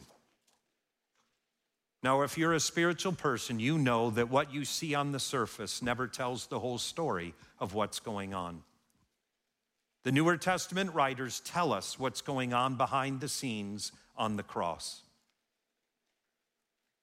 Now, 2.03 2.23
if 2.23 2.37
you're 2.37 2.55
a 2.55 2.59
spiritual 2.59 3.13
person, 3.13 3.61
you 3.61 3.79
know 3.79 4.11
that 4.11 4.29
what 4.29 4.53
you 4.53 4.65
see 4.65 4.93
on 4.93 5.13
the 5.13 5.21
surface 5.21 5.83
never 5.83 6.09
tells 6.09 6.49
the 6.49 6.59
whole 6.59 6.79
story 6.79 7.33
of 7.61 7.75
what's 7.75 8.01
going 8.01 8.35
on. 8.35 8.65
The 10.03 10.11
Newer 10.11 10.37
Testament 10.37 10.95
writers 10.95 11.39
tell 11.45 11.73
us 11.73 11.97
what's 11.97 12.21
going 12.21 12.53
on 12.53 12.75
behind 12.75 13.21
the 13.21 13.29
scenes 13.29 13.93
on 14.17 14.35
the 14.35 14.43
cross. 14.43 15.03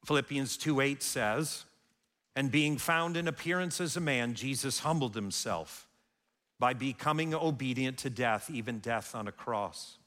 Philippians 0.05 0.57
2 0.57 0.81
8 0.81 1.01
says, 1.01 1.63
And 2.35 2.51
being 2.51 2.77
found 2.77 3.15
in 3.15 3.25
appearance 3.25 3.79
as 3.79 3.95
a 3.95 4.01
man, 4.01 4.33
Jesus 4.33 4.79
humbled 4.79 5.15
himself 5.15 5.86
by 6.59 6.73
becoming 6.73 7.33
obedient 7.33 7.97
to 7.99 8.09
death, 8.09 8.49
even 8.49 8.79
death 8.79 9.13
on 9.15 9.27
a 9.27 9.31
cross. 9.31 9.97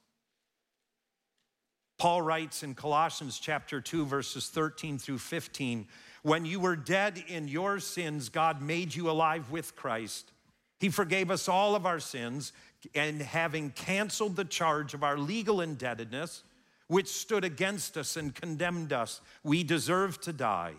Paul 1.98 2.22
writes 2.22 2.62
in 2.62 2.74
Colossians 2.74 3.38
chapter 3.38 3.80
2, 3.80 4.06
verses 4.06 4.48
13 4.48 4.98
through 4.98 5.18
15 5.18 5.86
When 6.22 6.46
you 6.46 6.58
were 6.58 6.76
dead 6.76 7.22
in 7.28 7.46
your 7.46 7.78
sins, 7.78 8.30
God 8.30 8.62
made 8.62 8.94
you 8.94 9.10
alive 9.10 9.50
with 9.50 9.76
Christ. 9.76 10.32
He 10.78 10.88
forgave 10.88 11.30
us 11.30 11.46
all 11.46 11.74
of 11.74 11.84
our 11.84 12.00
sins, 12.00 12.54
and 12.94 13.20
having 13.20 13.70
canceled 13.70 14.36
the 14.36 14.46
charge 14.46 14.94
of 14.94 15.04
our 15.04 15.18
legal 15.18 15.60
indebtedness, 15.60 16.42
which 16.88 17.08
stood 17.08 17.44
against 17.44 17.98
us 17.98 18.16
and 18.16 18.34
condemned 18.34 18.94
us, 18.94 19.20
we 19.44 19.62
deserved 19.62 20.22
to 20.22 20.32
die. 20.32 20.72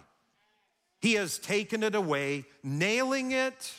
He 0.99 1.13
has 1.13 1.37
taken 1.37 1.83
it 1.83 1.93
away, 1.93 2.45
nailing 2.63 3.31
it 3.31 3.73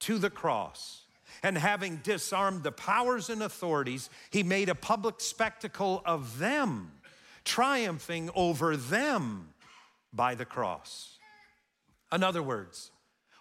to 0.00 0.18
the 0.18 0.28
cross. 0.30 1.03
And 1.44 1.58
having 1.58 1.96
disarmed 1.96 2.62
the 2.62 2.72
powers 2.72 3.28
and 3.28 3.42
authorities, 3.42 4.08
he 4.30 4.42
made 4.42 4.70
a 4.70 4.74
public 4.74 5.20
spectacle 5.20 6.00
of 6.06 6.38
them, 6.38 6.90
triumphing 7.44 8.30
over 8.34 8.78
them 8.78 9.50
by 10.10 10.34
the 10.34 10.46
cross. 10.46 11.18
In 12.10 12.24
other 12.24 12.42
words, 12.42 12.90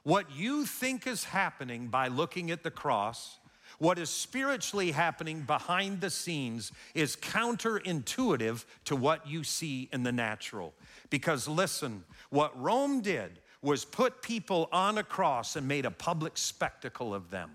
what 0.03 0.29
you 0.36 0.65
think 0.65 1.07
is 1.07 1.24
happening 1.24 1.88
by 1.88 2.10
looking 2.10 2.51
at 2.51 2.62
the 2.62 2.69
cross, 2.69 3.39
what 3.79 3.98
is 3.98 4.10
spiritually 4.10 4.91
happening 4.91 5.43
behind 5.43 6.01
the 6.01 6.10
scenes, 6.10 6.74
is 6.93 7.15
counterintuitive 7.15 8.65
to 8.83 8.98
what 8.98 9.25
you 9.25 9.45
see 9.45 9.88
in 9.93 10.03
the 10.03 10.12
natural. 10.12 10.74
Because 11.10 11.48
listen, 11.48 12.03
what 12.31 12.62
Rome 12.62 13.00
did 13.00 13.39
was 13.62 13.86
put 13.86 14.22
people 14.22 14.67
on 14.74 14.98
a 14.98 15.03
cross 15.03 15.55
and 15.55 15.65
made 15.69 15.86
a 15.86 15.91
public 15.91 16.38
spectacle 16.38 17.15
of 17.15 17.29
them. 17.29 17.50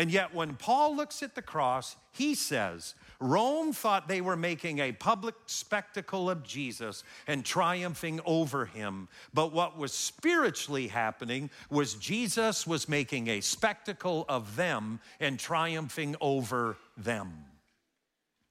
And 0.00 0.10
yet, 0.10 0.34
when 0.34 0.54
Paul 0.54 0.96
looks 0.96 1.22
at 1.22 1.34
the 1.34 1.42
cross, 1.42 1.94
he 2.10 2.34
says, 2.34 2.94
Rome 3.20 3.74
thought 3.74 4.08
they 4.08 4.22
were 4.22 4.34
making 4.34 4.78
a 4.78 4.92
public 4.92 5.34
spectacle 5.44 6.30
of 6.30 6.42
Jesus 6.42 7.04
and 7.26 7.44
triumphing 7.44 8.18
over 8.24 8.64
him. 8.64 9.08
But 9.34 9.52
what 9.52 9.76
was 9.76 9.92
spiritually 9.92 10.88
happening 10.88 11.50
was 11.68 11.96
Jesus 11.96 12.66
was 12.66 12.88
making 12.88 13.28
a 13.28 13.42
spectacle 13.42 14.24
of 14.26 14.56
them 14.56 15.00
and 15.20 15.38
triumphing 15.38 16.16
over 16.18 16.78
them. 16.96 17.34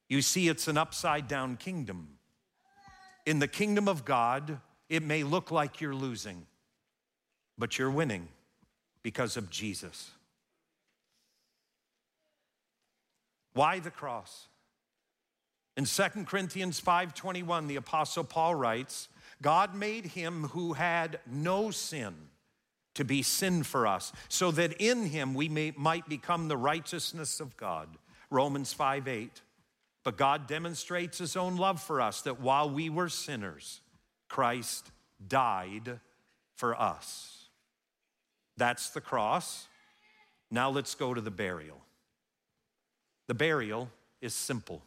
You 0.08 0.22
see, 0.22 0.46
it's 0.46 0.68
an 0.68 0.78
upside 0.78 1.26
down 1.26 1.56
kingdom. 1.56 2.10
In 3.26 3.40
the 3.40 3.48
kingdom 3.48 3.88
of 3.88 4.04
God, 4.04 4.60
it 4.88 5.02
may 5.02 5.24
look 5.24 5.50
like 5.50 5.80
you're 5.80 5.96
losing, 5.96 6.46
but 7.58 7.76
you're 7.76 7.90
winning 7.90 8.28
because 9.02 9.36
of 9.36 9.50
Jesus. 9.50 10.12
Why 13.52 13.80
the 13.80 13.90
cross? 13.90 14.48
In 15.76 15.84
2 15.86 16.26
Corinthians 16.26 16.80
5:21 16.80 17.66
the 17.66 17.76
apostle 17.76 18.24
Paul 18.24 18.54
writes, 18.54 19.08
God 19.42 19.74
made 19.74 20.06
him 20.06 20.48
who 20.48 20.74
had 20.74 21.20
no 21.26 21.70
sin 21.70 22.14
to 22.94 23.04
be 23.04 23.22
sin 23.22 23.62
for 23.62 23.86
us, 23.86 24.12
so 24.28 24.50
that 24.50 24.74
in 24.74 25.06
him 25.06 25.32
we 25.32 25.48
may, 25.48 25.72
might 25.76 26.08
become 26.08 26.48
the 26.48 26.56
righteousness 26.56 27.40
of 27.40 27.56
God. 27.56 27.88
Romans 28.30 28.72
5 28.72 29.08
8. 29.08 29.42
But 30.02 30.16
God 30.16 30.46
demonstrates 30.46 31.18
his 31.18 31.36
own 31.36 31.56
love 31.56 31.80
for 31.80 32.00
us 32.00 32.22
that 32.22 32.40
while 32.40 32.70
we 32.70 32.88
were 32.88 33.08
sinners, 33.08 33.80
Christ 34.28 34.90
died 35.26 36.00
for 36.54 36.78
us. 36.80 37.48
That's 38.56 38.90
the 38.90 39.00
cross. 39.00 39.66
Now 40.50 40.70
let's 40.70 40.94
go 40.94 41.14
to 41.14 41.20
the 41.20 41.30
burial. 41.30 41.80
The 43.30 43.34
burial 43.34 43.88
is 44.20 44.34
simple. 44.34 44.82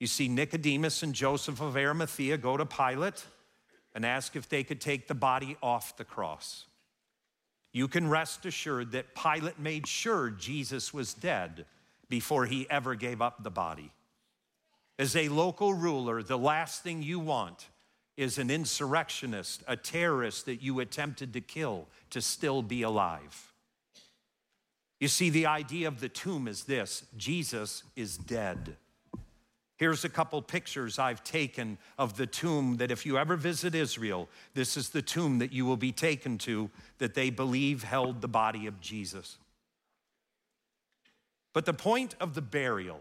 You 0.00 0.08
see, 0.08 0.26
Nicodemus 0.26 1.04
and 1.04 1.14
Joseph 1.14 1.60
of 1.60 1.76
Arimathea 1.76 2.36
go 2.38 2.56
to 2.56 2.66
Pilate 2.66 3.24
and 3.94 4.04
ask 4.04 4.34
if 4.34 4.48
they 4.48 4.64
could 4.64 4.80
take 4.80 5.06
the 5.06 5.14
body 5.14 5.56
off 5.62 5.96
the 5.96 6.02
cross. 6.02 6.66
You 7.72 7.86
can 7.86 8.10
rest 8.10 8.46
assured 8.46 8.90
that 8.90 9.14
Pilate 9.14 9.60
made 9.60 9.86
sure 9.86 10.30
Jesus 10.30 10.92
was 10.92 11.14
dead 11.14 11.66
before 12.08 12.46
he 12.46 12.68
ever 12.68 12.96
gave 12.96 13.22
up 13.22 13.44
the 13.44 13.50
body. 13.52 13.92
As 14.98 15.14
a 15.14 15.28
local 15.28 15.74
ruler, 15.74 16.20
the 16.24 16.36
last 16.36 16.82
thing 16.82 17.04
you 17.04 17.20
want 17.20 17.68
is 18.16 18.38
an 18.38 18.50
insurrectionist, 18.50 19.62
a 19.68 19.76
terrorist 19.76 20.46
that 20.46 20.62
you 20.62 20.80
attempted 20.80 21.32
to 21.34 21.40
kill 21.40 21.86
to 22.10 22.20
still 22.20 22.60
be 22.60 22.82
alive. 22.82 23.52
You 25.00 25.08
see, 25.08 25.30
the 25.30 25.46
idea 25.46 25.88
of 25.88 26.00
the 26.00 26.08
tomb 26.08 26.48
is 26.48 26.64
this 26.64 27.04
Jesus 27.16 27.84
is 27.96 28.16
dead. 28.16 28.76
Here's 29.76 30.04
a 30.04 30.08
couple 30.08 30.42
pictures 30.42 30.98
I've 30.98 31.22
taken 31.22 31.78
of 31.98 32.16
the 32.16 32.26
tomb 32.26 32.78
that 32.78 32.90
if 32.90 33.06
you 33.06 33.16
ever 33.16 33.36
visit 33.36 33.76
Israel, 33.76 34.28
this 34.54 34.76
is 34.76 34.88
the 34.88 35.02
tomb 35.02 35.38
that 35.38 35.52
you 35.52 35.64
will 35.64 35.76
be 35.76 35.92
taken 35.92 36.36
to 36.38 36.68
that 36.98 37.14
they 37.14 37.30
believe 37.30 37.84
held 37.84 38.20
the 38.20 38.28
body 38.28 38.66
of 38.66 38.80
Jesus. 38.80 39.38
But 41.52 41.64
the 41.64 41.74
point 41.74 42.16
of 42.18 42.34
the 42.34 42.42
burial, 42.42 43.00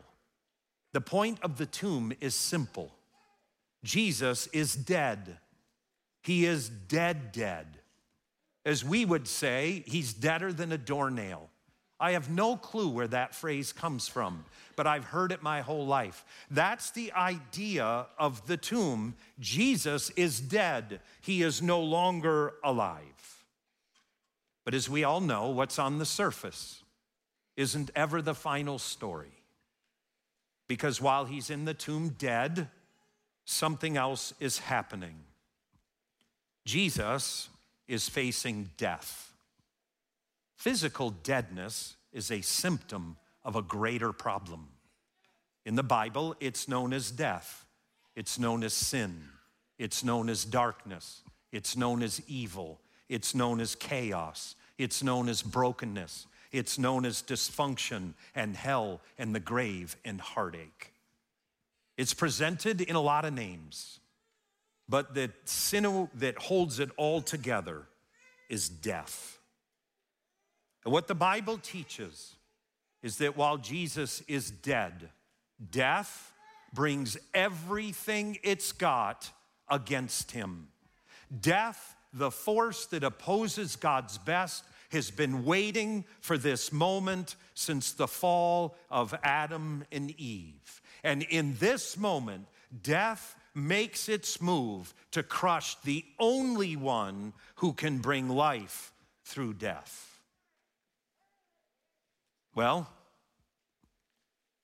the 0.93 1.01
point 1.01 1.39
of 1.41 1.57
the 1.57 1.65
tomb 1.65 2.13
is 2.21 2.35
simple 2.35 2.91
Jesus 3.83 4.47
is 4.47 4.75
dead. 4.75 5.37
He 6.21 6.45
is 6.45 6.69
dead, 6.69 7.31
dead. 7.31 7.65
As 8.65 8.83
we 8.83 9.05
would 9.05 9.27
say, 9.27 9.83
he's 9.87 10.13
deader 10.13 10.51
than 10.51 10.71
a 10.71 10.77
doornail. 10.77 11.49
I 11.99 12.11
have 12.11 12.29
no 12.29 12.55
clue 12.55 12.89
where 12.89 13.07
that 13.07 13.33
phrase 13.33 13.73
comes 13.73 14.07
from, 14.07 14.45
but 14.75 14.85
I've 14.85 15.05
heard 15.05 15.31
it 15.31 15.41
my 15.41 15.61
whole 15.61 15.85
life. 15.85 16.23
That's 16.51 16.91
the 16.91 17.11
idea 17.13 18.05
of 18.19 18.45
the 18.45 18.57
tomb. 18.57 19.15
Jesus 19.39 20.11
is 20.11 20.39
dead, 20.39 20.99
he 21.21 21.41
is 21.41 21.61
no 21.61 21.81
longer 21.81 22.53
alive. 22.63 23.03
But 24.63 24.73
as 24.73 24.89
we 24.89 25.03
all 25.03 25.21
know, 25.21 25.49
what's 25.49 25.79
on 25.79 25.97
the 25.97 26.05
surface 26.05 26.83
isn't 27.55 27.89
ever 27.95 28.21
the 28.21 28.35
final 28.35 28.77
story. 28.77 29.31
Because 30.67 31.01
while 31.01 31.25
he's 31.25 31.49
in 31.49 31.65
the 31.65 31.73
tomb 31.73 32.09
dead, 32.09 32.67
something 33.45 33.97
else 33.97 34.33
is 34.39 34.59
happening. 34.59 35.15
Jesus 36.65 37.47
is 37.87 38.09
facing 38.09 38.69
death. 38.75 39.26
Physical 40.57 41.11
deadness 41.11 41.95
is 42.11 42.31
a 42.31 42.41
symptom 42.41 43.17
of 43.45 43.55
a 43.55 43.61
greater 43.61 44.11
problem. 44.11 44.67
In 45.65 45.75
the 45.75 45.83
Bible, 45.83 46.35
it's 46.39 46.67
known 46.67 46.93
as 46.93 47.11
death, 47.11 47.65
it's 48.15 48.39
known 48.39 48.63
as 48.63 48.73
sin, 48.73 49.21
it's 49.77 50.03
known 50.03 50.29
as 50.29 50.45
darkness, 50.45 51.21
it's 51.51 51.77
known 51.77 52.01
as 52.01 52.21
evil, 52.27 52.81
it's 53.07 53.35
known 53.35 53.61
as 53.61 53.75
chaos, 53.75 54.55
it's 54.79 55.03
known 55.03 55.29
as 55.29 55.43
brokenness, 55.43 56.25
it's 56.51 56.79
known 56.79 57.05
as 57.05 57.21
dysfunction 57.21 58.13
and 58.33 58.55
hell 58.55 58.99
and 59.19 59.35
the 59.35 59.39
grave 59.39 59.95
and 60.03 60.19
heartache. 60.19 60.91
It's 61.97 62.15
presented 62.15 62.81
in 62.81 62.95
a 62.95 63.01
lot 63.01 63.25
of 63.25 63.33
names, 63.33 63.99
but 64.89 65.13
the 65.13 65.31
sin 65.45 66.09
that 66.15 66.39
holds 66.39 66.79
it 66.79 66.89
all 66.97 67.21
together 67.21 67.83
is 68.49 68.69
death. 68.69 69.36
And 70.87 70.93
what 70.93 71.09
the 71.09 71.15
Bible 71.15 71.57
teaches 71.57 72.37
is 73.03 73.17
that 73.17 73.35
while 73.35 73.57
Jesus 73.57 74.23
is 74.25 74.49
dead, 74.49 75.09
death 75.69 76.31
brings 76.71 77.17
everything 77.33 78.37
it's 78.41 78.71
got 78.71 79.29
against 79.69 80.31
him. 80.31 80.69
Death, 81.41 81.93
the 82.13 82.31
force 82.31 82.85
that 82.85 83.03
opposes 83.03 83.75
God's 83.75 84.17
best, 84.17 84.63
has 84.93 85.11
been 85.11 85.43
waiting 85.43 86.05
for 86.21 86.37
this 86.37 86.71
moment 86.71 87.35
since 87.53 87.91
the 87.91 88.07
fall 88.07 88.77
of 88.89 89.13
Adam 89.23 89.83
and 89.91 90.17
Eve. 90.17 90.81
And 91.03 91.23
in 91.23 91.57
this 91.59 91.97
moment, 91.97 92.45
death 92.81 93.35
makes 93.53 94.07
its 94.07 94.41
move 94.41 94.93
to 95.11 95.21
crush 95.21 95.75
the 95.81 96.05
only 96.17 96.77
one 96.77 97.33
who 97.55 97.73
can 97.73 97.97
bring 97.97 98.29
life 98.29 98.93
through 99.25 99.55
death. 99.55 100.16
Well, 102.57 102.89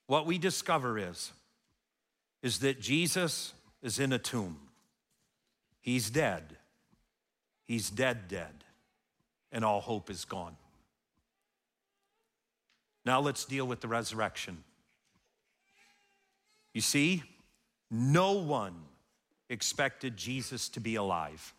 what 0.07 0.25
we 0.25 0.39
discover 0.39 0.97
is, 0.97 1.31
is 2.41 2.57
that 2.61 2.81
Jesus 2.81 3.53
is 3.83 3.99
in 3.99 4.11
a 4.11 4.17
tomb. 4.17 4.57
He's 5.79 6.09
dead. 6.09 6.57
He's 7.65 7.91
dead, 7.91 8.27
dead. 8.27 8.63
And 9.51 9.63
all 9.63 9.79
hope 9.79 10.09
is 10.09 10.25
gone. 10.25 10.57
Now 13.05 13.19
let's 13.19 13.45
deal 13.45 13.67
with 13.67 13.81
the 13.81 13.87
resurrection. 13.87 14.63
You 16.73 16.81
see, 16.81 17.21
no 17.91 18.31
one 18.31 18.73
expected 19.51 20.17
Jesus 20.17 20.67
to 20.69 20.79
be 20.79 20.95
alive. 20.95 21.53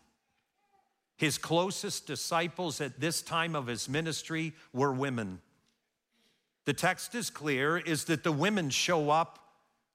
His 1.15 1.37
closest 1.37 2.07
disciples 2.07 2.81
at 2.81 2.99
this 2.99 3.21
time 3.21 3.55
of 3.55 3.67
his 3.67 3.87
ministry 3.87 4.51
were 4.73 4.91
women. 4.91 5.39
The 6.65 6.73
text 6.73 7.15
is 7.15 7.29
clear 7.29 7.77
is 7.77 8.05
that 8.05 8.23
the 8.23 8.31
women 8.31 8.69
show 8.69 9.09
up 9.09 9.39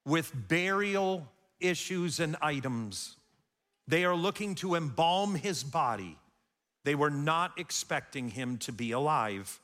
with 0.05 0.33
burial 0.49 1.29
issues 1.59 2.21
and 2.21 2.37
items. 2.41 3.17
They 3.89 4.05
are 4.05 4.15
looking 4.15 4.55
to 4.57 4.77
embalm 4.77 5.35
his 5.35 5.65
body. 5.65 6.17
They 6.85 6.95
were 6.95 7.11
not 7.11 7.59
expecting 7.59 8.31
him 8.31 8.57
to 8.59 8.73
be 8.73 8.93
alive. 8.93 9.61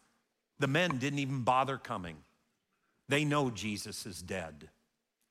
The 0.59 0.67
men 0.67 0.99
didn't 0.99 1.21
even 1.21 1.43
bother 1.43 1.79
coming. 1.79 2.17
They 3.09 3.25
know 3.25 3.51
Jesus 3.51 4.05
is 4.05 4.21
dead. 4.21 4.69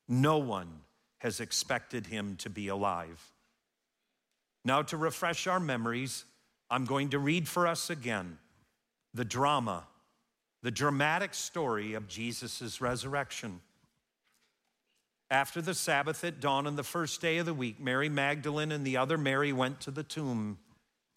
No 0.07 0.37
one 0.37 0.81
has 1.19 1.39
expected 1.39 2.07
him 2.07 2.35
to 2.37 2.49
be 2.49 2.67
alive. 2.67 3.31
Now, 4.63 4.81
to 4.83 4.97
refresh 4.97 5.45
our 5.45 5.59
memories, 5.59 6.25
I'm 6.69 6.85
going 6.85 7.09
to 7.09 7.19
read 7.19 7.47
for 7.47 7.67
us 7.67 7.89
again 7.89 8.37
the 9.13 9.25
drama, 9.25 9.85
the 10.65 10.71
dramatic 10.71 11.35
story 11.35 11.93
of 11.93 12.07
Jesus' 12.07 12.81
resurrection. 12.81 13.61
After 15.29 15.61
the 15.61 15.75
Sabbath 15.75 16.23
at 16.23 16.39
dawn 16.39 16.65
on 16.65 16.75
the 16.75 16.81
first 16.81 17.21
day 17.21 17.37
of 17.37 17.45
the 17.45 17.53
week, 17.53 17.79
Mary 17.79 18.09
Magdalene 18.09 18.71
and 18.71 18.83
the 18.83 18.97
other 18.97 19.15
Mary 19.15 19.53
went 19.53 19.79
to 19.81 19.91
the 19.91 20.01
tomb. 20.01 20.57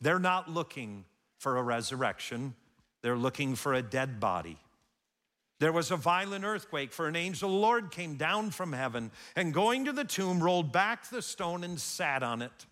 They're 0.03 0.19
not 0.19 0.51
looking 0.51 1.07
for 1.39 1.57
a 1.57 1.63
resurrection, 1.63 2.57
they're 3.01 3.17
looking 3.17 3.55
for 3.55 3.73
a 3.73 3.81
dead 3.81 4.21
body. 4.21 4.59
There 5.61 5.73
was 5.73 5.91
a 5.91 5.97
violent 5.97 6.45
earthquake, 6.45 6.93
for 6.93 7.09
an 7.09 7.17
angel 7.17 7.49
Lord 7.49 7.91
came 7.91 8.17
down 8.17 8.51
from 8.51 8.75
heaven 8.75 9.11
and 9.35 9.55
going 9.55 9.87
to 9.87 9.93
the 9.93 10.05
tomb, 10.05 10.43
rolled 10.43 10.73
back 10.73 11.09
the 11.09 11.23
stone 11.23 11.65
and 11.65 11.81
sat 11.81 12.23
on 12.23 12.43
it. 12.43 12.67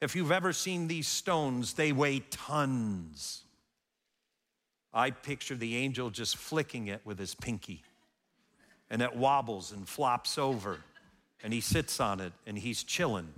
If 0.00 0.16
you've 0.16 0.32
ever 0.32 0.52
seen 0.52 0.88
these 0.88 1.06
stones, 1.06 1.74
they 1.74 1.92
weigh 1.92 2.24
tons. 2.28 3.44
I 4.96 5.10
picture 5.10 5.54
the 5.54 5.76
angel 5.76 6.08
just 6.08 6.38
flicking 6.38 6.86
it 6.86 7.02
with 7.04 7.18
his 7.18 7.34
pinky, 7.34 7.82
and 8.88 9.02
it 9.02 9.14
wobbles 9.14 9.70
and 9.70 9.86
flops 9.86 10.38
over, 10.38 10.78
and 11.44 11.52
he 11.52 11.60
sits 11.60 12.00
on 12.00 12.18
it 12.18 12.32
and 12.46 12.56
he's 12.56 12.82
chilling, 12.82 13.28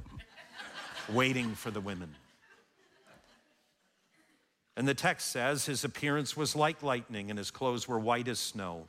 waiting 1.13 1.57
for 1.57 1.73
the 1.73 1.81
women. 1.81 2.15
And 4.77 4.87
the 4.87 4.95
text 4.95 5.33
says 5.33 5.67
his 5.67 5.83
appearance 5.83 6.37
was 6.37 6.55
like 6.55 6.85
lightning 6.85 7.29
and 7.29 7.37
his 7.37 7.51
clothes 7.51 7.89
were 7.89 7.99
white 7.99 8.29
as 8.29 8.39
snow. 8.39 8.87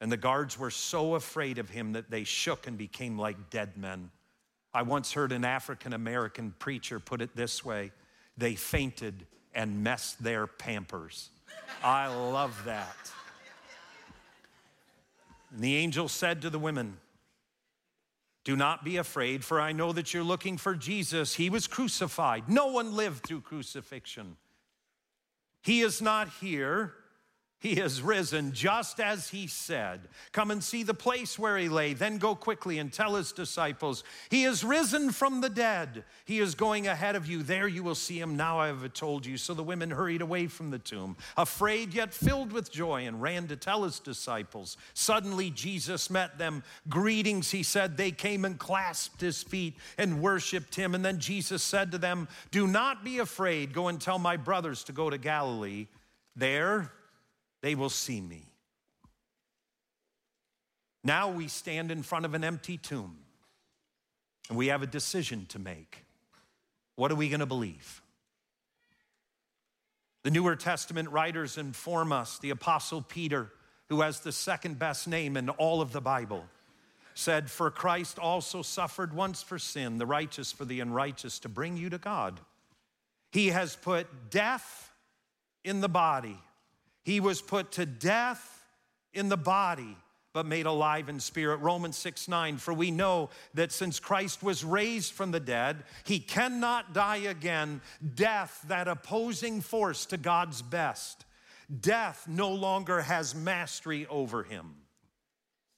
And 0.00 0.10
the 0.10 0.16
guards 0.16 0.58
were 0.58 0.70
so 0.70 1.16
afraid 1.16 1.58
of 1.58 1.68
him 1.68 1.92
that 1.92 2.10
they 2.10 2.24
shook 2.24 2.66
and 2.66 2.78
became 2.78 3.18
like 3.18 3.50
dead 3.50 3.76
men. 3.76 4.10
I 4.72 4.80
once 4.80 5.12
heard 5.12 5.32
an 5.32 5.44
African 5.44 5.92
American 5.92 6.54
preacher 6.58 6.98
put 6.98 7.20
it 7.20 7.36
this 7.36 7.62
way 7.62 7.92
they 8.38 8.54
fainted 8.54 9.26
and 9.54 9.84
messed 9.84 10.24
their 10.24 10.46
pampers. 10.46 11.28
I 11.82 12.06
love 12.08 12.64
that. 12.64 12.96
And 15.52 15.62
the 15.62 15.76
angel 15.76 16.08
said 16.08 16.42
to 16.42 16.50
the 16.50 16.58
women, 16.58 16.96
Do 18.42 18.56
not 18.56 18.84
be 18.84 18.96
afraid, 18.96 19.44
for 19.44 19.60
I 19.60 19.72
know 19.72 19.92
that 19.92 20.12
you're 20.12 20.24
looking 20.24 20.56
for 20.56 20.74
Jesus. 20.74 21.34
He 21.34 21.50
was 21.50 21.66
crucified. 21.66 22.48
No 22.48 22.68
one 22.68 22.96
lived 22.96 23.24
through 23.24 23.42
crucifixion. 23.42 24.36
He 25.62 25.80
is 25.80 26.02
not 26.02 26.28
here. 26.40 26.94
He 27.64 27.80
is 27.80 28.02
risen 28.02 28.52
just 28.52 29.00
as 29.00 29.30
he 29.30 29.46
said. 29.46 30.00
Come 30.32 30.50
and 30.50 30.62
see 30.62 30.82
the 30.82 30.92
place 30.92 31.38
where 31.38 31.56
he 31.56 31.70
lay, 31.70 31.94
then 31.94 32.18
go 32.18 32.34
quickly 32.34 32.78
and 32.78 32.92
tell 32.92 33.14
his 33.14 33.32
disciples, 33.32 34.04
He 34.28 34.44
is 34.44 34.62
risen 34.62 35.10
from 35.12 35.40
the 35.40 35.48
dead. 35.48 36.04
He 36.26 36.40
is 36.40 36.54
going 36.54 36.86
ahead 36.86 37.16
of 37.16 37.26
you. 37.26 37.42
There 37.42 37.66
you 37.66 37.82
will 37.82 37.94
see 37.94 38.20
him. 38.20 38.36
Now 38.36 38.58
I 38.58 38.66
have 38.66 38.92
told 38.92 39.24
you. 39.24 39.38
So 39.38 39.54
the 39.54 39.62
women 39.62 39.90
hurried 39.90 40.20
away 40.20 40.46
from 40.46 40.70
the 40.70 40.78
tomb, 40.78 41.16
afraid 41.38 41.94
yet 41.94 42.12
filled 42.12 42.52
with 42.52 42.70
joy, 42.70 43.06
and 43.06 43.22
ran 43.22 43.46
to 43.46 43.56
tell 43.56 43.84
his 43.84 43.98
disciples. 43.98 44.76
Suddenly 44.92 45.48
Jesus 45.48 46.10
met 46.10 46.36
them. 46.36 46.62
Greetings, 46.90 47.50
he 47.50 47.62
said. 47.62 47.96
They 47.96 48.10
came 48.10 48.44
and 48.44 48.58
clasped 48.58 49.22
his 49.22 49.42
feet 49.42 49.78
and 49.96 50.20
worshiped 50.20 50.74
him. 50.74 50.94
And 50.94 51.02
then 51.02 51.18
Jesus 51.18 51.62
said 51.62 51.92
to 51.92 51.98
them, 51.98 52.28
Do 52.50 52.66
not 52.66 53.04
be 53.04 53.20
afraid. 53.20 53.72
Go 53.72 53.88
and 53.88 53.98
tell 53.98 54.18
my 54.18 54.36
brothers 54.36 54.84
to 54.84 54.92
go 54.92 55.08
to 55.08 55.16
Galilee. 55.16 55.86
There, 56.36 56.92
they 57.64 57.74
will 57.74 57.88
see 57.88 58.20
me. 58.20 58.44
Now 61.02 61.30
we 61.30 61.48
stand 61.48 61.90
in 61.90 62.02
front 62.02 62.26
of 62.26 62.34
an 62.34 62.44
empty 62.44 62.76
tomb 62.76 63.16
and 64.50 64.58
we 64.58 64.66
have 64.66 64.82
a 64.82 64.86
decision 64.86 65.46
to 65.46 65.58
make. 65.58 66.04
What 66.96 67.10
are 67.10 67.14
we 67.14 67.30
going 67.30 67.40
to 67.40 67.46
believe? 67.46 68.02
The 70.24 70.30
Newer 70.30 70.56
Testament 70.56 71.08
writers 71.08 71.56
inform 71.56 72.12
us 72.12 72.38
the 72.38 72.50
Apostle 72.50 73.00
Peter, 73.00 73.50
who 73.88 74.02
has 74.02 74.20
the 74.20 74.32
second 74.32 74.78
best 74.78 75.08
name 75.08 75.34
in 75.34 75.48
all 75.48 75.80
of 75.80 75.92
the 75.92 76.02
Bible, 76.02 76.44
said, 77.14 77.50
For 77.50 77.70
Christ 77.70 78.18
also 78.18 78.60
suffered 78.60 79.14
once 79.14 79.42
for 79.42 79.58
sin, 79.58 79.96
the 79.96 80.04
righteous 80.04 80.52
for 80.52 80.66
the 80.66 80.80
unrighteous, 80.80 81.38
to 81.38 81.48
bring 81.48 81.78
you 81.78 81.88
to 81.88 81.98
God. 81.98 82.40
He 83.32 83.48
has 83.48 83.74
put 83.74 84.28
death 84.28 84.92
in 85.64 85.80
the 85.80 85.88
body 85.88 86.38
he 87.04 87.20
was 87.20 87.42
put 87.42 87.72
to 87.72 87.86
death 87.86 88.64
in 89.12 89.28
the 89.28 89.36
body, 89.36 89.96
but 90.32 90.46
made 90.46 90.66
alive 90.66 91.08
in 91.08 91.20
spirit. 91.20 91.58
Romans 91.58 91.96
6 91.96 92.26
9. 92.28 92.56
For 92.56 92.74
we 92.74 92.90
know 92.90 93.30
that 93.54 93.70
since 93.70 94.00
Christ 94.00 94.42
was 94.42 94.64
raised 94.64 95.12
from 95.12 95.30
the 95.30 95.40
dead, 95.40 95.84
he 96.04 96.18
cannot 96.18 96.92
die 96.92 97.18
again. 97.18 97.80
Death, 98.14 98.64
that 98.68 98.88
opposing 98.88 99.60
force 99.60 100.06
to 100.06 100.16
God's 100.16 100.62
best, 100.62 101.24
death 101.80 102.26
no 102.26 102.50
longer 102.50 103.02
has 103.02 103.34
mastery 103.34 104.06
over 104.08 104.42
him. 104.42 104.74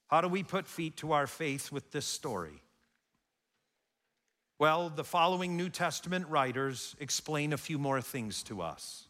How 0.08 0.20
do 0.20 0.28
we 0.28 0.44
put 0.44 0.68
feet 0.68 0.96
to 0.98 1.12
our 1.12 1.26
faith 1.26 1.72
with 1.72 1.90
this 1.90 2.06
story? 2.06 2.62
Well, 4.58 4.88
the 4.88 5.04
following 5.04 5.56
New 5.56 5.68
Testament 5.68 6.28
writers 6.28 6.96
explain 6.98 7.52
a 7.52 7.58
few 7.58 7.78
more 7.78 8.00
things 8.00 8.42
to 8.44 8.62
us. 8.62 9.05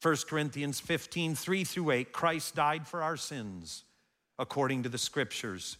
1 0.00 0.16
Corinthians 0.28 0.78
15, 0.78 1.34
3 1.34 1.64
through 1.64 1.90
8, 1.90 2.12
Christ 2.12 2.54
died 2.54 2.86
for 2.86 3.02
our 3.02 3.16
sins 3.16 3.84
according 4.38 4.84
to 4.84 4.88
the 4.88 4.98
scriptures 4.98 5.76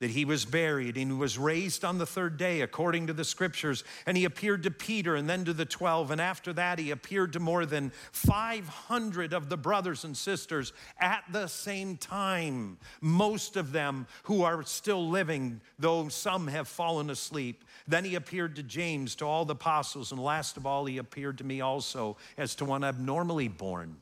that 0.00 0.10
he 0.10 0.24
was 0.24 0.44
buried 0.44 0.96
and 0.96 1.18
was 1.18 1.38
raised 1.38 1.84
on 1.84 1.98
the 1.98 2.06
third 2.06 2.36
day 2.36 2.62
according 2.62 3.06
to 3.06 3.12
the 3.12 3.24
scriptures. 3.24 3.84
And 4.06 4.16
he 4.16 4.24
appeared 4.24 4.62
to 4.64 4.70
Peter 4.70 5.14
and 5.14 5.28
then 5.28 5.44
to 5.44 5.52
the 5.52 5.66
12. 5.66 6.10
And 6.10 6.20
after 6.20 6.52
that, 6.54 6.78
he 6.78 6.90
appeared 6.90 7.34
to 7.34 7.40
more 7.40 7.66
than 7.66 7.92
500 8.12 9.34
of 9.34 9.48
the 9.48 9.58
brothers 9.58 10.04
and 10.04 10.16
sisters 10.16 10.72
at 10.98 11.24
the 11.30 11.46
same 11.46 11.98
time. 11.98 12.78
Most 13.02 13.56
of 13.56 13.72
them 13.72 14.06
who 14.24 14.42
are 14.42 14.62
still 14.62 15.08
living, 15.08 15.60
though 15.78 16.08
some 16.08 16.46
have 16.46 16.66
fallen 16.66 17.10
asleep. 17.10 17.64
Then 17.86 18.04
he 18.04 18.14
appeared 18.14 18.56
to 18.56 18.62
James, 18.62 19.14
to 19.16 19.26
all 19.26 19.44
the 19.44 19.52
apostles. 19.52 20.12
And 20.12 20.22
last 20.22 20.56
of 20.56 20.64
all, 20.64 20.86
he 20.86 20.96
appeared 20.96 21.38
to 21.38 21.44
me 21.44 21.60
also 21.60 22.16
as 22.38 22.54
to 22.56 22.64
one 22.64 22.84
abnormally 22.84 23.48
born. 23.48 23.96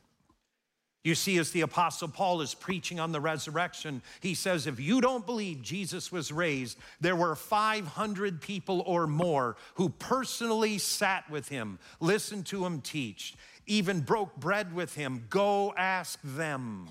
You 1.03 1.15
see, 1.15 1.37
as 1.37 1.51
the 1.51 1.61
Apostle 1.61 2.09
Paul 2.09 2.41
is 2.41 2.53
preaching 2.53 2.99
on 2.99 3.13
the 3.13 3.21
resurrection, 3.21 4.01
he 4.19 4.33
says, 4.33 4.67
if 4.67 4.81
you 4.81 4.99
don't 4.99 5.25
believe 5.25 5.61
Jesus 5.61 6.11
was 6.11 6.31
raised, 6.31 6.77
there 6.99 7.15
were 7.15 7.35
500 7.35 8.41
people 8.41 8.83
or 8.85 9.07
more 9.07 9.55
who 9.75 9.89
personally 9.89 10.77
sat 10.77 11.29
with 11.29 11.47
him, 11.47 11.79
listened 12.01 12.45
to 12.47 12.65
him 12.65 12.81
teach, 12.81 13.35
even 13.65 14.01
broke 14.01 14.35
bread 14.35 14.75
with 14.75 14.95
him. 14.95 15.23
Go 15.29 15.73
ask 15.77 16.19
them. 16.21 16.89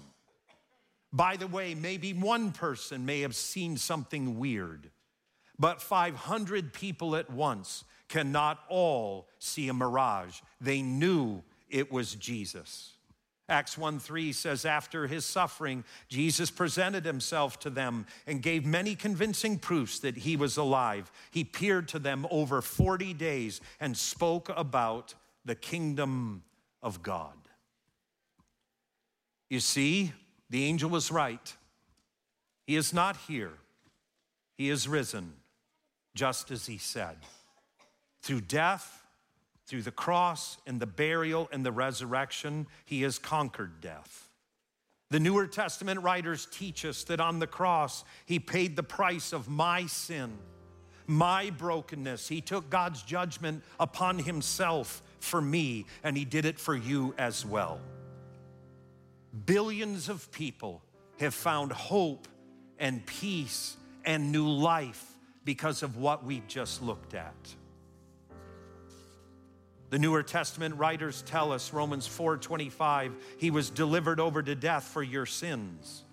By 1.12 1.36
the 1.36 1.46
way, 1.46 1.74
maybe 1.74 2.14
one 2.14 2.52
person 2.52 3.04
may 3.04 3.20
have 3.20 3.36
seen 3.36 3.76
something 3.76 4.38
weird, 4.38 4.90
but 5.58 5.82
500 5.82 6.72
people 6.72 7.14
at 7.14 7.30
once 7.30 7.84
cannot 8.08 8.58
all 8.70 9.28
see 9.38 9.68
a 9.68 9.74
mirage. 9.74 10.40
They 10.62 10.80
knew 10.80 11.42
it 11.68 11.92
was 11.92 12.14
Jesus. 12.14 12.94
Acts 13.48 13.78
1 13.78 13.98
3 13.98 14.32
says, 14.32 14.64
After 14.64 15.06
his 15.06 15.24
suffering, 15.24 15.84
Jesus 16.08 16.50
presented 16.50 17.04
himself 17.04 17.58
to 17.60 17.70
them 17.70 18.06
and 18.26 18.42
gave 18.42 18.66
many 18.66 18.94
convincing 18.94 19.58
proofs 19.58 20.00
that 20.00 20.18
he 20.18 20.36
was 20.36 20.56
alive. 20.56 21.10
He 21.30 21.40
appeared 21.42 21.88
to 21.88 21.98
them 21.98 22.26
over 22.30 22.60
40 22.60 23.14
days 23.14 23.60
and 23.80 23.96
spoke 23.96 24.50
about 24.54 25.14
the 25.44 25.54
kingdom 25.54 26.42
of 26.82 27.02
God. 27.02 27.32
You 29.48 29.60
see, 29.60 30.12
the 30.50 30.64
angel 30.64 30.90
was 30.90 31.10
right. 31.10 31.56
He 32.66 32.76
is 32.76 32.92
not 32.92 33.16
here, 33.28 33.54
he 34.58 34.68
is 34.68 34.86
risen, 34.86 35.32
just 36.14 36.50
as 36.50 36.66
he 36.66 36.76
said. 36.76 37.16
Through 38.20 38.42
death, 38.42 39.04
through 39.68 39.82
the 39.82 39.90
cross 39.90 40.56
and 40.66 40.80
the 40.80 40.86
burial 40.86 41.46
and 41.52 41.64
the 41.64 41.70
resurrection, 41.70 42.66
he 42.86 43.02
has 43.02 43.18
conquered 43.18 43.82
death. 43.82 44.30
The 45.10 45.20
Newer 45.20 45.46
Testament 45.46 46.00
writers 46.02 46.48
teach 46.50 46.86
us 46.86 47.04
that 47.04 47.20
on 47.20 47.38
the 47.38 47.46
cross, 47.46 48.02
he 48.24 48.38
paid 48.38 48.76
the 48.76 48.82
price 48.82 49.34
of 49.34 49.46
my 49.46 49.84
sin, 49.86 50.38
my 51.06 51.50
brokenness. 51.50 52.28
He 52.28 52.40
took 52.40 52.70
God's 52.70 53.02
judgment 53.02 53.62
upon 53.78 54.18
himself 54.18 55.02
for 55.20 55.40
me, 55.40 55.84
and 56.02 56.16
he 56.16 56.24
did 56.24 56.46
it 56.46 56.58
for 56.58 56.74
you 56.74 57.14
as 57.18 57.44
well. 57.44 57.78
Billions 59.44 60.08
of 60.08 60.32
people 60.32 60.82
have 61.20 61.34
found 61.34 61.72
hope 61.72 62.26
and 62.78 63.04
peace 63.04 63.76
and 64.06 64.32
new 64.32 64.48
life 64.48 65.04
because 65.44 65.82
of 65.82 65.98
what 65.98 66.24
we've 66.24 66.46
just 66.46 66.82
looked 66.82 67.12
at. 67.12 67.34
The 69.90 69.98
Newer 69.98 70.22
Testament 70.22 70.76
writers 70.76 71.22
tell 71.22 71.52
us, 71.52 71.72
Romans 71.72 72.06
4:25, 72.06 73.14
he 73.38 73.50
was 73.50 73.70
delivered 73.70 74.20
over 74.20 74.42
to 74.42 74.54
death 74.54 74.84
for 74.84 75.02
your 75.02 75.24
sins 75.24 76.04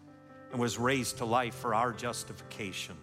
and 0.52 0.60
was 0.60 0.78
raised 0.78 1.18
to 1.18 1.26
life 1.26 1.56
for 1.56 1.76
our 1.76 1.92
justification. 1.92 2.96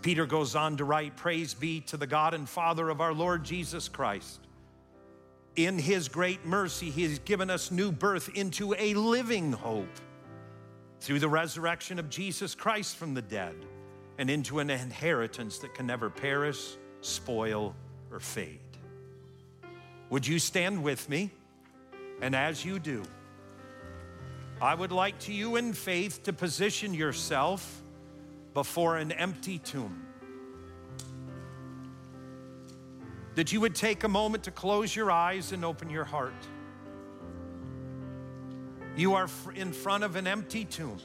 Peter 0.00 0.24
goes 0.24 0.54
on 0.54 0.76
to 0.78 0.84
write 0.84 1.16
Praise 1.16 1.52
be 1.52 1.80
to 1.82 1.96
the 1.96 2.06
God 2.06 2.32
and 2.32 2.48
Father 2.48 2.88
of 2.88 3.00
our 3.00 3.12
Lord 3.12 3.44
Jesus 3.44 3.88
Christ. 3.88 4.40
In 5.56 5.78
his 5.78 6.08
great 6.08 6.46
mercy, 6.46 6.88
he 6.88 7.02
has 7.02 7.18
given 7.18 7.50
us 7.50 7.70
new 7.70 7.90
birth 7.90 8.30
into 8.34 8.74
a 8.78 8.94
living 8.94 9.52
hope 9.52 9.98
through 11.00 11.18
the 11.18 11.28
resurrection 11.28 11.98
of 11.98 12.08
Jesus 12.08 12.54
Christ 12.54 12.96
from 12.96 13.12
the 13.12 13.22
dead 13.22 13.56
and 14.18 14.30
into 14.30 14.60
an 14.60 14.70
inheritance 14.70 15.58
that 15.58 15.74
can 15.74 15.86
never 15.86 16.08
perish, 16.08 16.76
spoil, 17.00 17.74
or 18.10 18.20
fade. 18.20 18.67
Would 20.10 20.26
you 20.26 20.38
stand 20.38 20.82
with 20.82 21.08
me? 21.08 21.30
And 22.20 22.34
as 22.34 22.64
you 22.64 22.78
do, 22.78 23.02
I 24.60 24.74
would 24.74 24.90
like 24.90 25.18
to 25.20 25.32
you 25.32 25.56
in 25.56 25.72
faith 25.72 26.24
to 26.24 26.32
position 26.32 26.92
yourself 26.94 27.82
before 28.54 28.96
an 28.96 29.12
empty 29.12 29.58
tomb. 29.58 30.04
That 33.36 33.52
you 33.52 33.60
would 33.60 33.76
take 33.76 34.02
a 34.02 34.08
moment 34.08 34.44
to 34.44 34.50
close 34.50 34.96
your 34.96 35.12
eyes 35.12 35.52
and 35.52 35.64
open 35.64 35.90
your 35.90 36.04
heart. 36.04 36.34
You 38.96 39.14
are 39.14 39.28
in 39.54 39.72
front 39.72 40.02
of 40.02 40.16
an 40.16 40.26
empty 40.26 40.64
tomb. 40.64 40.98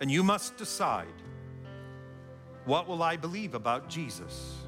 And 0.00 0.10
you 0.10 0.22
must 0.22 0.56
decide 0.56 1.06
what 2.64 2.86
will 2.86 3.02
I 3.02 3.16
believe 3.16 3.54
about 3.54 3.88
Jesus? 3.88 4.61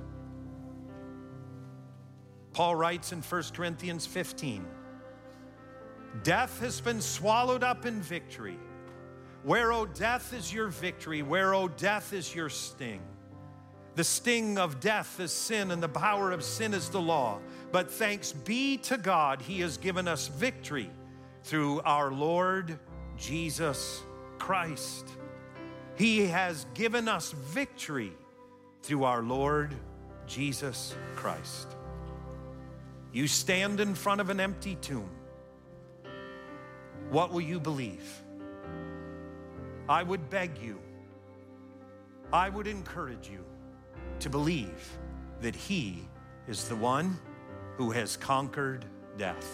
Paul 2.54 2.76
writes 2.76 3.12
in 3.12 3.20
1 3.20 3.42
Corinthians 3.52 4.06
15 4.06 4.64
Death 6.22 6.60
has 6.60 6.80
been 6.80 7.00
swallowed 7.00 7.64
up 7.64 7.84
in 7.84 8.00
victory. 8.00 8.56
Where, 9.42 9.72
O 9.72 9.80
oh, 9.80 9.86
death, 9.86 10.32
is 10.32 10.54
your 10.54 10.68
victory? 10.68 11.22
Where, 11.22 11.52
O 11.52 11.62
oh, 11.62 11.68
death, 11.68 12.12
is 12.12 12.34
your 12.34 12.48
sting? 12.48 13.02
The 13.96 14.04
sting 14.04 14.56
of 14.56 14.80
death 14.80 15.20
is 15.20 15.32
sin, 15.32 15.70
and 15.70 15.82
the 15.82 15.88
power 15.88 16.30
of 16.30 16.42
sin 16.42 16.72
is 16.72 16.88
the 16.88 17.00
law. 17.00 17.40
But 17.72 17.90
thanks 17.90 18.32
be 18.32 18.78
to 18.78 18.96
God, 18.96 19.42
He 19.42 19.60
has 19.60 19.76
given 19.76 20.08
us 20.08 20.28
victory 20.28 20.90
through 21.42 21.80
our 21.80 22.10
Lord 22.10 22.78
Jesus 23.18 24.02
Christ. 24.38 25.08
He 25.96 26.26
has 26.26 26.66
given 26.74 27.08
us 27.08 27.32
victory 27.32 28.12
through 28.82 29.04
our 29.04 29.22
Lord 29.22 29.74
Jesus 30.26 30.94
Christ. 31.16 31.68
You 33.14 33.28
stand 33.28 33.78
in 33.78 33.94
front 33.94 34.20
of 34.20 34.28
an 34.28 34.40
empty 34.40 34.74
tomb. 34.74 35.08
What 37.10 37.30
will 37.30 37.42
you 37.42 37.60
believe? 37.60 38.02
I 39.88 40.02
would 40.02 40.28
beg 40.30 40.58
you, 40.58 40.80
I 42.32 42.48
would 42.48 42.66
encourage 42.66 43.28
you 43.28 43.44
to 44.18 44.28
believe 44.28 44.98
that 45.40 45.54
He 45.54 46.08
is 46.48 46.66
the 46.68 46.74
one 46.74 47.16
who 47.76 47.92
has 47.92 48.16
conquered 48.16 48.84
death. 49.16 49.48